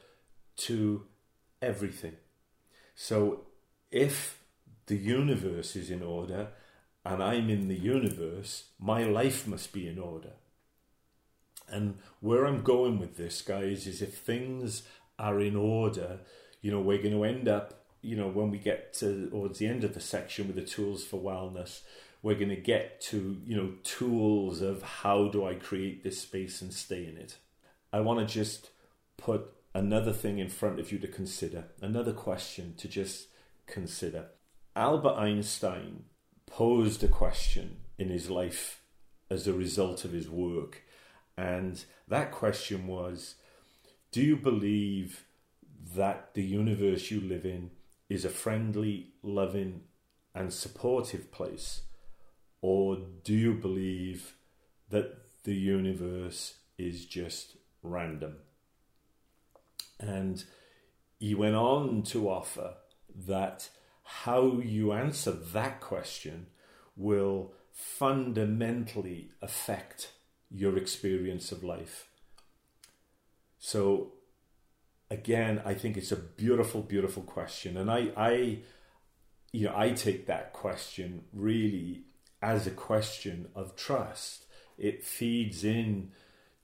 to 0.58 1.06
everything. 1.62 2.16
So 2.96 3.42
if 3.92 4.43
the 4.88 4.98
universe 4.98 5.76
is 5.76 5.90
in 5.90 6.02
order 6.02 6.50
and 7.06 7.22
I'm 7.22 7.50
in 7.50 7.68
the 7.68 7.78
universe, 7.78 8.66
my 8.80 9.04
life 9.04 9.46
must 9.46 9.74
be 9.74 9.88
in 9.88 10.00
order. 10.00 10.34
And 11.68 11.98
where 12.20 12.46
I'm 12.46 12.62
going 12.62 13.00
with 13.00 13.18
this, 13.18 13.42
guys, 13.42 13.88
is 13.88 14.02
if 14.02 14.18
things 14.18 14.84
are 15.20 15.42
in 15.42 15.56
order, 15.56 16.20
you 16.62 16.72
know, 16.72 16.80
we're 16.80 17.02
going 17.02 17.14
to 17.14 17.24
end 17.24 17.48
up, 17.48 17.86
you 18.02 18.16
know, 18.16 18.28
when 18.28 18.52
we 18.52 18.58
get 18.58 18.94
towards 18.94 19.60
the 19.60 19.68
end 19.68 19.84
of 19.84 19.94
the 19.94 20.00
section 20.00 20.48
with 20.48 20.56
the 20.56 20.62
tools 20.62 21.04
for 21.04 21.20
wellness, 21.20 21.82
we're 22.22 22.36
going 22.36 22.50
to 22.50 22.56
get 22.56 23.02
to, 23.02 23.42
you 23.46 23.56
know, 23.56 23.74
tools 23.84 24.62
of 24.62 24.82
how 24.82 25.28
do 25.28 25.46
I 25.46 25.56
create 25.56 26.04
this 26.04 26.22
space 26.22 26.62
and 26.62 26.74
stay 26.74 27.06
in 27.06 27.18
it. 27.18 27.38
I 27.92 28.00
want 28.00 28.20
to 28.20 28.34
just 28.34 28.70
put 29.18 29.52
another 29.74 30.14
thing 30.14 30.40
in 30.40 30.48
front 30.48 30.80
of 30.80 30.92
you 30.92 31.00
to 31.00 31.08
consider, 31.08 31.66
another 31.82 32.14
question 32.14 32.76
to 32.78 32.88
just 32.88 33.28
consider. 33.68 34.28
Albert 34.76 35.18
Einstein 35.18 36.06
posed 36.48 37.04
a 37.04 37.08
question 37.08 37.78
in 38.00 38.10
his 38.10 38.30
life 38.30 38.82
as 39.30 39.48
a 39.48 39.54
result 39.54 40.04
of 40.04 40.12
his 40.12 40.30
work. 40.30 40.82
And 41.38 41.84
that 42.08 42.32
question 42.32 42.88
was 42.88 43.36
Do 44.12 44.22
you 44.22 44.36
believe 44.36 45.26
that 45.96 46.34
the 46.34 46.44
universe 46.44 47.12
you 47.12 47.22
live 47.22 47.46
in 47.46 47.70
is 48.10 48.26
a 48.26 48.30
friendly, 48.30 49.14
loving, 49.22 49.82
and 50.34 50.52
supportive 50.52 51.32
place? 51.32 51.82
Or 52.62 52.98
do 53.24 53.34
you 53.34 53.54
believe 53.54 54.36
that 54.90 55.18
the 55.44 55.56
universe 55.56 56.56
is 56.80 57.06
just 57.06 57.58
random? 57.84 58.38
And 60.00 60.44
he 61.20 61.36
went 61.36 61.56
on 61.56 62.04
to 62.04 62.30
offer 62.30 62.76
that 63.28 63.70
how 64.22 64.60
you 64.60 64.94
answer 64.94 65.32
that 65.32 65.82
question 65.82 66.46
will 66.96 67.52
fundamentally 67.72 69.32
affect 69.42 70.12
your 70.52 70.78
experience 70.78 71.52
of 71.52 71.64
life. 71.64 72.08
So 73.60 74.14
again, 75.10 75.62
I 75.66 75.74
think 75.74 75.98
it's 75.98 76.12
a 76.12 76.16
beautiful, 76.16 76.82
beautiful 76.82 77.24
question, 77.24 77.76
and 77.76 77.90
I, 77.90 78.12
I, 78.16 78.60
you 79.52 79.66
know, 79.66 79.74
I 79.76 79.90
take 79.90 80.28
that 80.28 80.54
question 80.54 81.24
really 81.34 82.04
as 82.42 82.68
a 82.68 82.72
question 82.72 83.48
of 83.56 83.76
trust. 83.76 84.46
It 84.78 85.04
feeds 85.04 85.64
in 85.64 86.12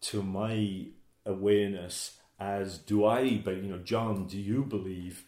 to 0.01 0.21
my 0.21 0.85
awareness 1.25 2.17
as 2.39 2.77
do 2.77 3.05
I, 3.05 3.41
but 3.43 3.57
you 3.57 3.69
know, 3.71 3.79
John, 3.79 4.27
do 4.27 4.37
you 4.37 4.63
believe 4.63 5.25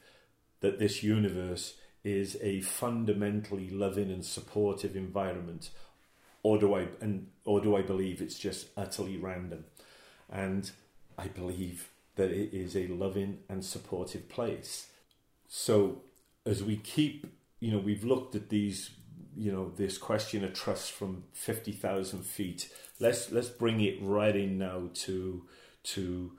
that 0.62 0.80
this 0.80 1.04
universe 1.04 1.74
is 2.04 2.38
a 2.42 2.62
fundamentally 2.62 3.70
loving 3.70 4.12
and 4.12 4.26
supportive 4.26 4.96
environment, 4.96 5.70
or 6.44 6.58
do 6.58 6.74
I 6.74 6.88
and 7.00 7.28
or 7.46 7.62
do 7.62 7.76
I 7.76 7.82
believe 7.82 8.22
it's 8.22 8.40
just 8.40 8.68
utterly 8.76 9.18
random? 9.18 9.66
And 10.30 10.72
I 11.18 11.28
believe 11.28 11.90
that 12.16 12.32
it 12.32 12.54
is 12.54 12.76
a 12.76 12.88
loving 12.88 13.40
and 13.50 13.64
supportive 13.64 14.30
place. 14.30 14.88
So 15.48 16.02
as 16.46 16.64
we 16.64 16.78
keep, 16.78 17.28
you 17.60 17.72
know, 17.72 17.80
we've 17.80 18.04
looked 18.04 18.36
at 18.36 18.50
these, 18.50 18.92
you 19.36 19.52
know, 19.52 19.72
this 19.76 19.98
question 19.98 20.44
of 20.44 20.54
trust 20.54 20.92
from 20.92 21.24
fifty 21.34 21.72
thousand 21.72 22.26
feet. 22.26 22.70
Let's 23.00 23.32
let's 23.32 23.50
bring 23.50 23.82
it 23.82 23.98
right 24.02 24.36
in 24.36 24.58
now 24.58 24.90
to 24.94 25.46
to 25.84 26.32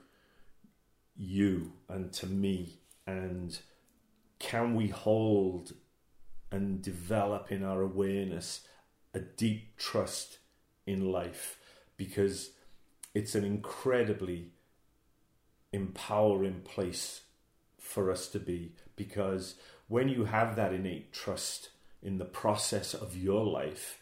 you 1.15 1.73
and 1.87 2.11
to 2.13 2.25
me 2.25 2.79
and 3.05 3.59
can 4.43 4.75
we 4.75 4.89
hold 4.89 5.71
and 6.51 6.81
develop 6.81 7.49
in 7.49 7.63
our 7.63 7.81
awareness 7.81 8.67
a 9.13 9.19
deep 9.19 9.77
trust 9.77 10.39
in 10.85 11.09
life? 11.11 11.57
Because 11.95 12.51
it's 13.15 13.35
an 13.35 13.45
incredibly 13.45 14.51
empowering 15.71 16.59
place 16.65 17.21
for 17.79 18.11
us 18.11 18.27
to 18.27 18.39
be. 18.39 18.73
Because 18.97 19.55
when 19.87 20.09
you 20.09 20.25
have 20.25 20.57
that 20.57 20.73
innate 20.73 21.13
trust 21.13 21.69
in 22.01 22.17
the 22.17 22.25
process 22.25 22.93
of 22.93 23.15
your 23.15 23.45
life 23.45 23.99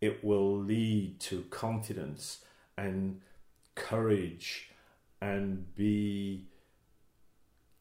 it 0.00 0.22
will 0.22 0.56
lead 0.56 1.18
to 1.18 1.42
confidence 1.50 2.44
and 2.76 3.20
courage 3.74 4.70
and 5.20 5.74
be 5.74 6.44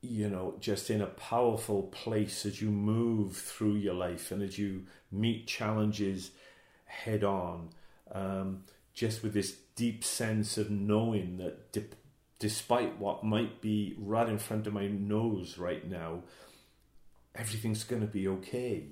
you 0.05 0.29
know 0.29 0.55
just 0.59 0.89
in 0.89 1.01
a 1.01 1.07
powerful 1.07 1.83
place 1.83 2.45
as 2.45 2.61
you 2.61 2.69
move 2.69 3.35
through 3.35 3.75
your 3.75 3.93
life 3.93 4.31
and 4.31 4.41
as 4.41 4.57
you 4.57 4.83
meet 5.11 5.47
challenges 5.47 6.31
head 6.85 7.23
on 7.23 7.69
um, 8.11 8.63
just 8.93 9.23
with 9.23 9.33
this 9.33 9.57
deep 9.75 10.03
sense 10.03 10.57
of 10.57 10.69
knowing 10.69 11.37
that 11.37 11.71
di- 11.71 11.83
despite 12.39 12.97
what 12.97 13.23
might 13.23 13.61
be 13.61 13.95
right 13.97 14.29
in 14.29 14.37
front 14.37 14.67
of 14.67 14.73
my 14.73 14.87
nose 14.87 15.57
right 15.57 15.89
now 15.89 16.21
everything's 17.33 17.83
going 17.83 18.01
to 18.01 18.07
be 18.07 18.27
okay 18.27 18.85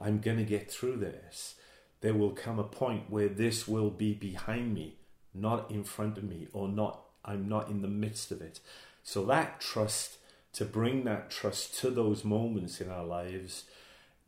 i'm 0.00 0.18
going 0.18 0.38
to 0.38 0.44
get 0.44 0.70
through 0.70 0.96
this 0.96 1.56
there 2.00 2.14
will 2.14 2.30
come 2.30 2.58
a 2.58 2.64
point 2.64 3.08
where 3.08 3.28
this 3.28 3.68
will 3.68 3.90
be 3.90 4.12
behind 4.12 4.74
me 4.74 4.96
not 5.34 5.70
in 5.70 5.84
front 5.84 6.18
of 6.18 6.24
me 6.24 6.46
or 6.52 6.68
not 6.68 7.02
I'm 7.24 7.48
not 7.48 7.68
in 7.68 7.82
the 7.82 7.88
midst 7.88 8.30
of 8.30 8.40
it. 8.40 8.60
So 9.02 9.24
that 9.26 9.60
trust, 9.60 10.18
to 10.52 10.64
bring 10.64 11.04
that 11.04 11.30
trust 11.30 11.78
to 11.80 11.90
those 11.90 12.24
moments 12.24 12.80
in 12.80 12.90
our 12.90 13.04
lives, 13.04 13.64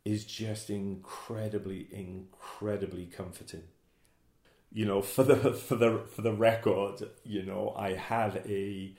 is 0.03 0.23
just 0.23 0.69
incredibly, 0.69 1.87
incredibly 1.91 3.05
comforting. 3.05 3.63
You 4.71 4.85
know, 4.85 5.01
for 5.01 5.23
the 5.23 5.53
for 5.53 5.75
the 5.75 6.01
for 6.13 6.21
the 6.21 6.33
record, 6.33 7.09
you 7.23 7.43
know, 7.43 7.73
I 7.77 7.93
have 7.93 8.37
a 8.47 8.93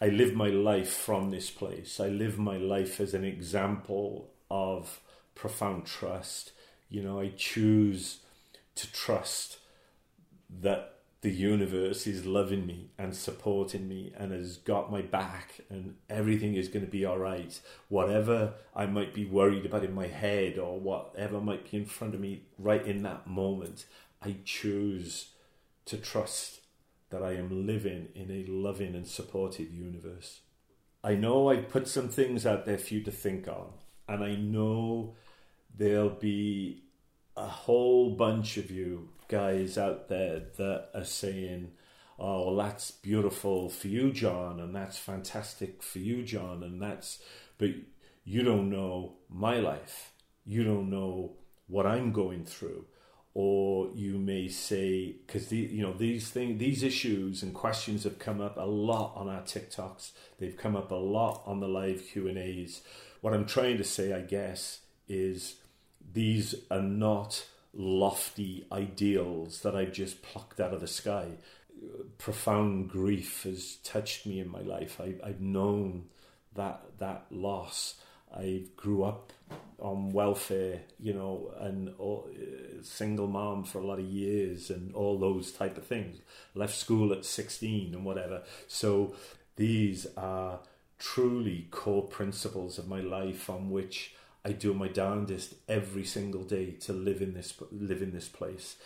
I 0.00 0.08
live 0.08 0.34
my 0.34 0.48
life 0.48 0.92
from 0.92 1.30
this 1.30 1.50
place. 1.50 2.00
I 2.00 2.08
live 2.08 2.38
my 2.38 2.58
life 2.58 3.00
as 3.00 3.14
an 3.14 3.24
example 3.24 4.30
of 4.50 5.00
profound 5.34 5.86
trust. 5.86 6.52
You 6.90 7.02
know, 7.02 7.18
I 7.18 7.32
choose 7.36 8.18
to 8.74 8.92
trust 8.92 9.58
that 10.60 10.95
the 11.26 11.32
universe 11.32 12.06
is 12.06 12.24
loving 12.24 12.64
me 12.64 12.88
and 12.96 13.12
supporting 13.12 13.88
me 13.88 14.12
and 14.16 14.30
has 14.30 14.58
got 14.58 14.92
my 14.92 15.02
back 15.02 15.60
and 15.68 15.96
everything 16.08 16.54
is 16.54 16.68
going 16.68 16.84
to 16.84 16.90
be 16.90 17.04
all 17.04 17.18
right. 17.18 17.58
Whatever 17.88 18.54
I 18.76 18.86
might 18.86 19.12
be 19.12 19.24
worried 19.24 19.66
about 19.66 19.82
in 19.82 19.92
my 19.92 20.06
head 20.06 20.56
or 20.56 20.78
whatever 20.78 21.40
might 21.40 21.68
be 21.68 21.78
in 21.78 21.84
front 21.84 22.14
of 22.14 22.20
me 22.20 22.42
right 22.56 22.86
in 22.86 23.02
that 23.02 23.26
moment, 23.26 23.86
I 24.22 24.36
choose 24.44 25.30
to 25.86 25.96
trust 25.96 26.60
that 27.10 27.24
I 27.24 27.32
am 27.32 27.66
living 27.66 28.06
in 28.14 28.30
a 28.30 28.48
loving 28.48 28.94
and 28.94 29.08
supportive 29.08 29.72
universe. 29.72 30.42
I 31.02 31.16
know 31.16 31.50
I 31.50 31.56
put 31.56 31.88
some 31.88 32.08
things 32.08 32.46
out 32.46 32.66
there 32.66 32.78
for 32.78 32.94
you 32.94 33.02
to 33.02 33.10
think 33.10 33.48
on, 33.48 33.72
and 34.08 34.22
I 34.22 34.36
know 34.36 35.16
there'll 35.76 36.08
be 36.08 36.84
a 37.36 37.48
whole 37.48 38.10
bunch 38.10 38.58
of 38.58 38.70
you 38.70 39.08
guys 39.28 39.78
out 39.78 40.08
there 40.08 40.42
that 40.56 40.88
are 40.94 41.04
saying, 41.04 41.72
oh, 42.18 42.46
well, 42.46 42.56
that's 42.56 42.90
beautiful 42.90 43.68
for 43.68 43.88
you, 43.88 44.12
John, 44.12 44.60
and 44.60 44.74
that's 44.74 44.98
fantastic 44.98 45.82
for 45.82 45.98
you, 45.98 46.22
John, 46.22 46.62
and 46.62 46.80
that's, 46.80 47.18
but 47.58 47.70
you 48.24 48.42
don't 48.42 48.70
know 48.70 49.14
my 49.28 49.56
life. 49.58 50.12
You 50.44 50.64
don't 50.64 50.90
know 50.90 51.32
what 51.66 51.86
I'm 51.86 52.12
going 52.12 52.44
through. 52.44 52.86
Or 53.38 53.90
you 53.94 54.18
may 54.18 54.48
say, 54.48 55.16
because 55.26 55.48
the 55.48 55.58
you 55.58 55.82
know 55.82 55.92
these 55.92 56.30
things, 56.30 56.58
these 56.58 56.82
issues 56.82 57.42
and 57.42 57.52
questions 57.52 58.04
have 58.04 58.18
come 58.18 58.40
up 58.40 58.56
a 58.56 58.64
lot 58.64 59.12
on 59.14 59.28
our 59.28 59.42
TikToks. 59.42 60.12
They've 60.38 60.56
come 60.56 60.74
up 60.74 60.90
a 60.90 60.94
lot 60.94 61.42
on 61.44 61.60
the 61.60 61.68
live 61.68 62.02
Q 62.10 62.28
and 62.28 62.38
A's. 62.38 62.80
What 63.20 63.34
I'm 63.34 63.44
trying 63.44 63.76
to 63.76 63.84
say, 63.84 64.14
I 64.14 64.22
guess, 64.22 64.80
is 65.06 65.56
these 66.14 66.54
are 66.70 66.80
not 66.80 67.44
lofty 67.76 68.66
ideals 68.72 69.60
that 69.60 69.76
I've 69.76 69.92
just 69.92 70.22
plucked 70.22 70.60
out 70.60 70.72
of 70.72 70.80
the 70.80 70.88
sky. 70.88 71.32
Profound 72.16 72.88
grief 72.88 73.42
has 73.42 73.76
touched 73.84 74.26
me 74.26 74.40
in 74.40 74.48
my 74.48 74.62
life. 74.62 74.98
I, 75.00 75.14
I've 75.22 75.42
known 75.42 76.06
that 76.54 76.98
that 76.98 77.26
loss. 77.30 77.96
I 78.34 78.64
grew 78.76 79.04
up 79.04 79.32
on 79.78 80.10
welfare, 80.10 80.80
you 80.98 81.12
know, 81.12 81.52
and 81.60 81.94
all, 81.98 82.28
single 82.82 83.26
mom 83.26 83.64
for 83.64 83.78
a 83.78 83.86
lot 83.86 83.98
of 83.98 84.06
years, 84.06 84.70
and 84.70 84.94
all 84.94 85.18
those 85.18 85.52
type 85.52 85.76
of 85.76 85.86
things. 85.86 86.18
Left 86.54 86.74
school 86.74 87.12
at 87.12 87.24
sixteen 87.24 87.94
and 87.94 88.04
whatever. 88.04 88.42
So 88.68 89.14
these 89.56 90.06
are 90.16 90.60
truly 90.98 91.68
core 91.70 92.06
principles 92.08 92.78
of 92.78 92.88
my 92.88 93.00
life 93.00 93.50
on 93.50 93.70
which 93.70 94.14
I 94.46 94.52
do 94.52 94.72
my 94.72 94.86
darndest 94.86 95.54
every 95.68 96.04
single 96.04 96.44
day 96.44 96.70
to 96.82 96.92
live 96.92 97.20
in 97.20 97.34
this 97.34 97.52
live 97.72 98.00
in 98.00 98.12
this 98.12 98.28
place. 98.28 98.76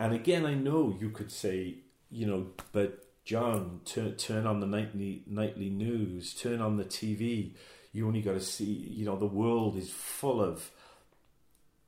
And 0.00 0.14
again, 0.14 0.46
I 0.46 0.54
know 0.54 0.96
you 0.98 1.10
could 1.10 1.30
say, 1.30 1.74
you 2.10 2.26
know, 2.26 2.46
but 2.72 3.04
John, 3.22 3.82
turn 3.84 4.16
turn 4.16 4.46
on 4.46 4.60
the 4.60 4.66
nightly 4.66 5.22
nightly 5.26 5.68
news, 5.68 6.32
turn 6.32 6.62
on 6.62 6.78
the 6.78 6.84
TV. 6.84 7.52
You 7.92 8.06
only 8.06 8.22
got 8.22 8.32
to 8.32 8.40
see, 8.40 8.64
you 8.64 9.04
know, 9.04 9.16
the 9.16 9.26
world 9.26 9.76
is 9.76 9.90
full 9.90 10.40
of 10.40 10.70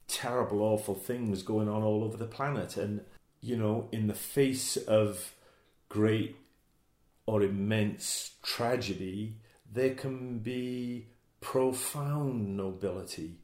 terrible, 0.06 0.60
awful 0.60 0.94
things 0.94 1.42
going 1.42 1.68
on 1.68 1.82
all 1.82 2.04
over 2.04 2.18
the 2.18 2.26
planet, 2.26 2.76
and 2.76 3.00
you 3.40 3.56
know, 3.56 3.88
in 3.90 4.06
the 4.06 4.14
face 4.14 4.76
of 4.76 5.32
great 5.88 6.36
or 7.24 7.42
immense 7.42 8.32
tragedy, 8.42 9.36
there 9.72 9.94
can 9.94 10.40
be 10.40 11.06
profound 11.40 12.56
nobility, 12.56 13.38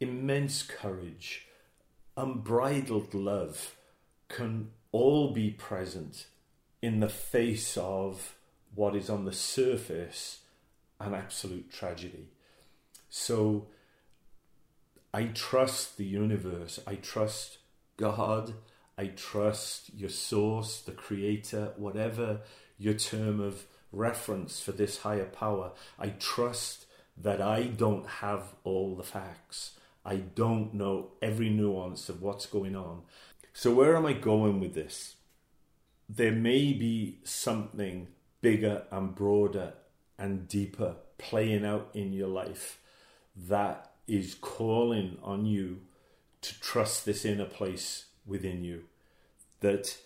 immense 0.00 0.62
courage, 0.62 1.46
unbridled 2.16 3.14
love 3.14 3.76
can 4.28 4.70
all 4.90 5.32
be 5.32 5.50
present 5.50 6.26
in 6.80 7.00
the 7.00 7.08
face 7.08 7.76
of 7.76 8.34
what 8.74 8.96
is 8.96 9.08
on 9.08 9.24
the 9.24 9.32
surface 9.32 10.40
an 11.00 11.14
absolute 11.14 11.70
tragedy. 11.70 12.28
So 13.08 13.66
I 15.12 15.24
trust 15.24 15.96
the 15.96 16.04
universe, 16.04 16.80
I 16.86 16.94
trust 16.96 17.58
God, 17.96 18.54
I 18.96 19.06
trust 19.06 19.90
your 19.94 20.08
source, 20.08 20.80
the 20.80 20.92
creator, 20.92 21.72
whatever 21.76 22.40
your 22.78 22.94
term 22.94 23.40
of 23.40 23.64
reference 23.92 24.60
for 24.60 24.72
this 24.72 24.98
higher 24.98 25.26
power. 25.26 25.72
I 25.98 26.08
trust 26.08 26.86
that 27.16 27.40
I 27.40 27.64
don't 27.64 28.06
have 28.06 28.54
all 28.64 28.96
the 28.96 29.02
facts. 29.02 29.72
I 30.04 30.16
don't 30.16 30.74
know 30.74 31.12
every 31.20 31.50
nuance 31.50 32.08
of 32.08 32.22
what's 32.22 32.46
going 32.46 32.74
on. 32.74 33.02
So, 33.52 33.72
where 33.72 33.96
am 33.96 34.06
I 34.06 34.14
going 34.14 34.60
with 34.60 34.74
this? 34.74 35.16
There 36.08 36.32
may 36.32 36.72
be 36.72 37.18
something 37.22 38.08
bigger 38.40 38.84
and 38.90 39.14
broader 39.14 39.74
and 40.18 40.48
deeper 40.48 40.96
playing 41.18 41.64
out 41.64 41.90
in 41.94 42.12
your 42.12 42.28
life 42.28 42.80
that 43.36 43.92
is 44.08 44.34
calling 44.34 45.18
on 45.22 45.46
you 45.46 45.80
to 46.42 46.60
trust 46.60 47.04
this 47.04 47.24
inner 47.24 47.46
place 47.46 48.06
within 48.26 48.64
you. 48.64 48.84
That, 49.60 49.96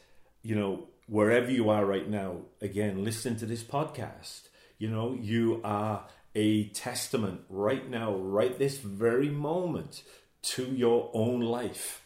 you 0.47 0.55
know, 0.55 0.85
wherever 1.09 1.51
you 1.51 1.71
are 1.71 1.85
right 1.85 2.09
now, 2.09 2.37
again, 2.61 3.05
listen 3.05 3.35
to 3.37 3.47
this 3.47 3.65
podcast. 3.65 4.43
You 4.79 4.89
know, 4.89 5.13
you 5.21 5.61
are 5.65 6.07
a 6.37 6.69
testament 6.69 7.41
right 7.49 7.91
now, 7.91 8.15
right 8.15 8.57
this 8.57 8.79
very 8.79 9.29
moment, 9.29 10.05
to 10.43 10.67
your 10.67 11.11
own 11.13 11.41
life. 11.41 12.03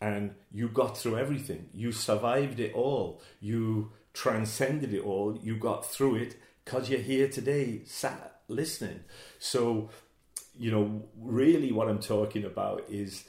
And 0.00 0.34
you 0.50 0.68
got 0.68 0.96
through 0.96 1.18
everything. 1.18 1.68
You 1.74 1.92
survived 1.92 2.60
it 2.60 2.72
all. 2.72 3.20
You 3.40 3.92
transcended 4.14 4.94
it 4.94 5.04
all. 5.04 5.38
You 5.42 5.56
got 5.56 5.84
through 5.84 6.14
it 6.16 6.36
because 6.64 6.88
you're 6.88 7.00
here 7.00 7.28
today, 7.28 7.82
sat 7.84 8.40
listening. 8.48 9.00
So, 9.38 9.90
you 10.58 10.70
know, 10.70 11.02
really 11.20 11.72
what 11.72 11.88
I'm 11.88 12.00
talking 12.00 12.44
about 12.44 12.84
is, 12.88 13.24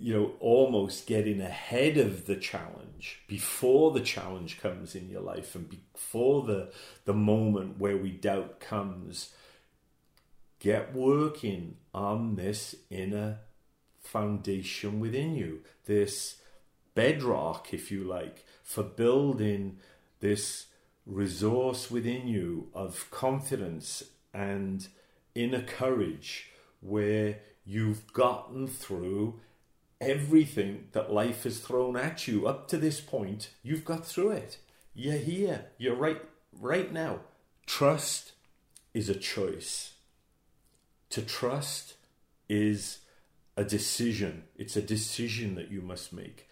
you 0.00 0.14
know, 0.14 0.32
almost 0.40 1.06
getting 1.06 1.40
ahead 1.40 1.98
of 1.98 2.26
the 2.26 2.36
challenge 2.36 3.20
before 3.28 3.90
the 3.90 4.00
challenge 4.00 4.58
comes 4.60 4.94
in 4.94 5.10
your 5.10 5.20
life 5.20 5.54
and 5.54 5.68
before 5.68 6.42
the 6.44 6.72
the 7.04 7.12
moment 7.12 7.78
where 7.78 7.96
we 7.96 8.10
doubt 8.10 8.60
comes. 8.60 9.34
Get 10.58 10.94
working 10.94 11.76
on 11.94 12.36
this 12.36 12.74
inner 12.90 13.38
foundation 14.00 15.00
within 15.00 15.34
you, 15.34 15.60
this 15.86 16.36
bedrock, 16.94 17.72
if 17.72 17.90
you 17.90 18.04
like, 18.04 18.44
for 18.62 18.82
building 18.82 19.78
this 20.20 20.66
resource 21.06 21.90
within 21.90 22.28
you 22.28 22.68
of 22.74 23.10
confidence 23.10 24.02
and 24.32 24.88
inner 25.34 25.62
courage 25.62 26.50
where 26.80 27.38
you've 27.64 28.12
gotten 28.12 28.66
through 28.66 29.40
everything 30.00 30.88
that 30.92 31.12
life 31.12 31.44
has 31.44 31.60
thrown 31.60 31.96
at 31.96 32.26
you 32.26 32.46
up 32.46 32.68
to 32.68 32.78
this 32.78 33.00
point 33.00 33.50
you've 33.62 33.84
got 33.84 34.06
through 34.06 34.30
it. 34.30 34.58
You're 34.94 35.18
here. 35.18 35.66
You're 35.78 35.94
right 35.94 36.20
right 36.58 36.92
now. 36.92 37.20
Trust 37.66 38.32
is 38.94 39.08
a 39.08 39.14
choice. 39.14 39.92
To 41.10 41.22
trust 41.22 41.94
is 42.48 42.98
a 43.56 43.64
decision. 43.64 44.44
It's 44.56 44.76
a 44.76 44.82
decision 44.82 45.54
that 45.54 45.70
you 45.70 45.80
must 45.80 46.12
make. 46.12 46.48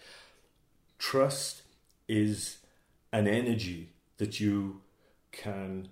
Trust 0.98 1.62
is 2.06 2.58
an 3.12 3.26
energy 3.26 3.90
that 4.18 4.40
you 4.40 4.82
can 5.32 5.88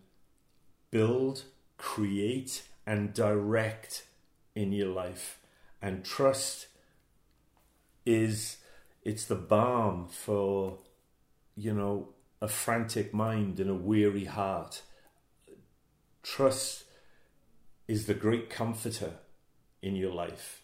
build, 0.90 1.44
create, 1.78 2.62
and 2.86 3.12
direct 3.12 4.04
in 4.54 4.72
your 4.72 4.88
life. 4.88 5.38
And 5.80 6.04
trust 6.04 6.66
is 8.06 8.58
it's 9.02 9.26
the 9.26 9.34
balm 9.34 10.08
for 10.08 10.78
you 11.56 11.74
know 11.74 12.08
a 12.40 12.48
frantic 12.48 13.12
mind 13.12 13.60
and 13.60 13.68
a 13.68 13.74
weary 13.74 14.24
heart. 14.24 14.82
Trust 16.22 16.84
is 17.88 18.06
the 18.06 18.14
great 18.14 18.50
comforter 18.50 19.14
in 19.82 19.96
your 19.96 20.12
life. 20.12 20.62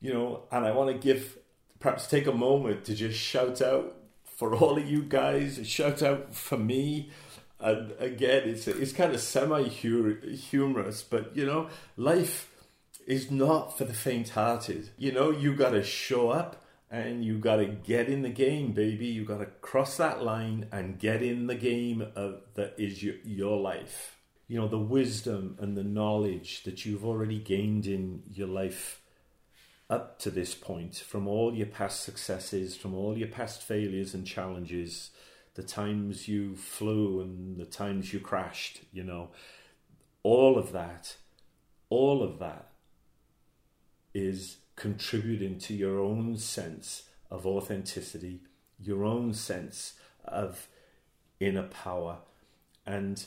You 0.00 0.12
know, 0.12 0.42
and 0.50 0.66
I 0.66 0.72
want 0.72 0.90
to 0.90 0.98
give 0.98 1.38
perhaps 1.78 2.06
take 2.06 2.26
a 2.26 2.32
moment 2.32 2.84
to 2.84 2.94
just 2.94 3.18
shout 3.18 3.62
out 3.62 3.96
for 4.24 4.54
all 4.54 4.78
of 4.78 4.88
you 4.88 5.02
guys. 5.02 5.66
Shout 5.66 6.02
out 6.02 6.34
for 6.34 6.58
me. 6.58 7.10
And 7.60 7.92
again, 8.00 8.48
it's 8.48 8.66
it's 8.66 8.92
kind 8.92 9.14
of 9.14 9.20
semi 9.20 9.68
humorous, 9.68 11.02
but 11.02 11.36
you 11.36 11.46
know, 11.46 11.68
life 11.96 12.51
is 13.06 13.30
not 13.30 13.76
for 13.76 13.84
the 13.84 13.94
faint-hearted. 13.94 14.90
You 14.96 15.12
know, 15.12 15.30
you 15.30 15.54
got 15.54 15.70
to 15.70 15.82
show 15.82 16.30
up 16.30 16.64
and 16.90 17.24
you 17.24 17.38
got 17.38 17.56
to 17.56 17.66
get 17.66 18.08
in 18.08 18.22
the 18.22 18.28
game, 18.28 18.72
baby. 18.72 19.06
You 19.06 19.24
got 19.24 19.38
to 19.38 19.46
cross 19.46 19.96
that 19.96 20.22
line 20.22 20.68
and 20.70 20.98
get 20.98 21.22
in 21.22 21.46
the 21.46 21.54
game 21.54 22.06
of 22.14 22.42
that 22.54 22.74
is 22.76 23.02
your, 23.02 23.14
your 23.24 23.58
life. 23.58 24.18
You 24.46 24.60
know, 24.60 24.68
the 24.68 24.78
wisdom 24.78 25.56
and 25.60 25.76
the 25.76 25.84
knowledge 25.84 26.64
that 26.64 26.84
you've 26.84 27.04
already 27.04 27.38
gained 27.38 27.86
in 27.86 28.22
your 28.30 28.48
life 28.48 29.00
up 29.88 30.18
to 30.18 30.30
this 30.30 30.54
point, 30.54 30.96
from 30.96 31.28
all 31.28 31.54
your 31.54 31.66
past 31.66 32.02
successes, 32.02 32.76
from 32.76 32.94
all 32.94 33.16
your 33.16 33.28
past 33.28 33.62
failures 33.62 34.14
and 34.14 34.26
challenges, 34.26 35.10
the 35.54 35.62
times 35.62 36.28
you 36.28 36.56
flew 36.56 37.20
and 37.20 37.58
the 37.58 37.66
times 37.66 38.12
you 38.12 38.18
crashed, 38.18 38.80
you 38.92 39.02
know, 39.02 39.28
all 40.22 40.56
of 40.56 40.72
that, 40.72 41.16
all 41.90 42.22
of 42.22 42.38
that 42.38 42.71
is 44.14 44.58
contributing 44.76 45.58
to 45.58 45.74
your 45.74 46.00
own 46.00 46.36
sense 46.36 47.04
of 47.30 47.46
authenticity, 47.46 48.40
your 48.80 49.04
own 49.04 49.32
sense 49.34 49.94
of 50.24 50.68
inner 51.40 51.62
power. 51.64 52.18
And, 52.86 53.24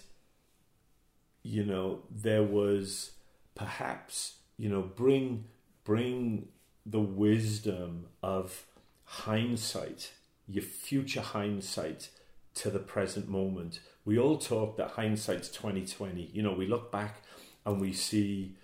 you 1.44 1.64
know, 1.64 2.04
there 2.10 2.44
was 2.44 3.12
perhaps, 3.56 4.36
you 4.58 4.70
know, 4.70 4.82
bring 4.82 5.46
bring 5.84 6.48
the 6.86 7.00
wisdom 7.00 8.08
of 8.22 8.66
hindsight, 9.06 10.12
your 10.48 10.64
future 10.64 11.22
hindsight 11.22 12.10
to 12.56 12.70
the 12.70 12.80
present 12.80 13.30
moment. 13.30 13.80
We 14.04 14.20
all 14.20 14.38
talk 14.38 14.78
that 14.78 14.92
hindsight's 14.92 15.50
2020. 15.50 16.32
You 16.34 16.44
know, 16.44 16.54
we 16.54 16.68
look 16.68 16.92
back 16.92 17.22
and 17.66 17.80
we 17.80 17.94
see 17.94 18.56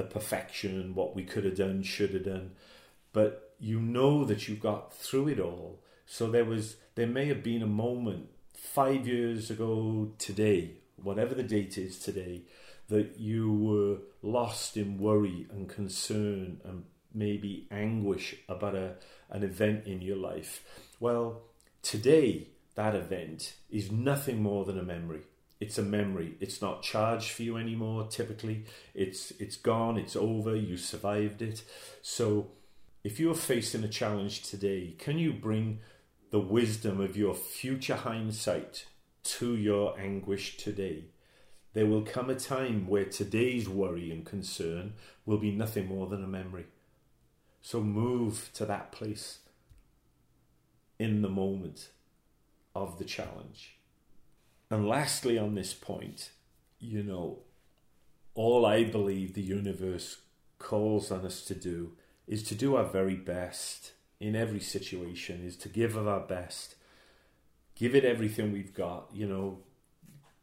the 0.00 0.06
perfection 0.06 0.80
and 0.80 0.94
what 0.94 1.14
we 1.14 1.24
could 1.24 1.44
have 1.44 1.56
done, 1.56 1.82
should 1.82 2.14
have 2.14 2.24
done. 2.24 2.52
But 3.12 3.54
you 3.58 3.78
know 3.80 4.24
that 4.24 4.48
you 4.48 4.56
got 4.56 4.94
through 4.94 5.28
it 5.28 5.40
all. 5.40 5.80
So 6.06 6.30
there 6.30 6.44
was 6.44 6.76
there 6.94 7.06
may 7.06 7.26
have 7.26 7.42
been 7.42 7.62
a 7.62 7.66
moment 7.66 8.30
five 8.54 9.06
years 9.06 9.50
ago 9.50 10.12
today, 10.18 10.78
whatever 11.02 11.34
the 11.34 11.42
date 11.42 11.76
is 11.76 11.98
today, 11.98 12.42
that 12.88 13.18
you 13.18 13.52
were 13.52 13.98
lost 14.22 14.76
in 14.76 14.98
worry 14.98 15.46
and 15.50 15.68
concern 15.68 16.60
and 16.64 16.84
maybe 17.12 17.66
anguish 17.70 18.36
about 18.48 18.74
a, 18.74 18.94
an 19.28 19.42
event 19.42 19.86
in 19.86 20.00
your 20.00 20.16
life. 20.16 20.64
Well, 20.98 21.42
today, 21.82 22.48
that 22.74 22.94
event 22.94 23.54
is 23.70 23.90
nothing 23.90 24.42
more 24.42 24.64
than 24.64 24.78
a 24.78 24.82
memory. 24.82 25.22
It's 25.60 25.76
a 25.76 25.82
memory. 25.82 26.36
It's 26.40 26.62
not 26.62 26.82
charged 26.82 27.32
for 27.32 27.42
you 27.42 27.58
anymore. 27.58 28.06
Typically, 28.08 28.64
it's 28.94 29.30
it's 29.32 29.56
gone. 29.56 29.98
It's 29.98 30.16
over. 30.16 30.56
You 30.56 30.78
survived 30.78 31.42
it. 31.42 31.62
So, 32.00 32.48
if 33.04 33.20
you're 33.20 33.34
facing 33.34 33.84
a 33.84 33.88
challenge 33.88 34.42
today, 34.42 34.94
can 34.98 35.18
you 35.18 35.34
bring 35.34 35.80
the 36.30 36.40
wisdom 36.40 37.00
of 37.00 37.16
your 37.16 37.34
future 37.34 37.96
hindsight 37.96 38.86
to 39.24 39.54
your 39.54 39.98
anguish 40.00 40.56
today? 40.56 41.04
There 41.74 41.86
will 41.86 42.02
come 42.02 42.30
a 42.30 42.34
time 42.34 42.88
where 42.88 43.04
today's 43.04 43.68
worry 43.68 44.10
and 44.10 44.24
concern 44.24 44.94
will 45.26 45.38
be 45.38 45.52
nothing 45.52 45.86
more 45.86 46.08
than 46.08 46.24
a 46.24 46.28
memory. 46.28 46.66
So 47.62 47.80
move 47.80 48.50
to 48.54 48.64
that 48.64 48.90
place 48.92 49.40
in 50.98 51.22
the 51.22 51.28
moment 51.28 51.90
of 52.74 52.98
the 52.98 53.04
challenge. 53.04 53.79
And 54.70 54.88
lastly, 54.88 55.36
on 55.36 55.54
this 55.54 55.74
point, 55.74 56.30
you 56.78 57.02
know, 57.02 57.40
all 58.34 58.64
I 58.64 58.84
believe 58.84 59.34
the 59.34 59.42
universe 59.42 60.18
calls 60.58 61.10
on 61.10 61.26
us 61.26 61.42
to 61.46 61.54
do 61.54 61.92
is 62.26 62.44
to 62.44 62.54
do 62.54 62.76
our 62.76 62.84
very 62.84 63.16
best 63.16 63.92
in 64.20 64.36
every 64.36 64.60
situation, 64.60 65.44
is 65.44 65.56
to 65.56 65.68
give 65.68 65.96
of 65.96 66.06
our 66.06 66.20
best, 66.20 66.76
give 67.74 67.94
it 67.94 68.04
everything 68.04 68.52
we've 68.52 68.74
got, 68.74 69.08
you 69.12 69.26
know, 69.26 69.58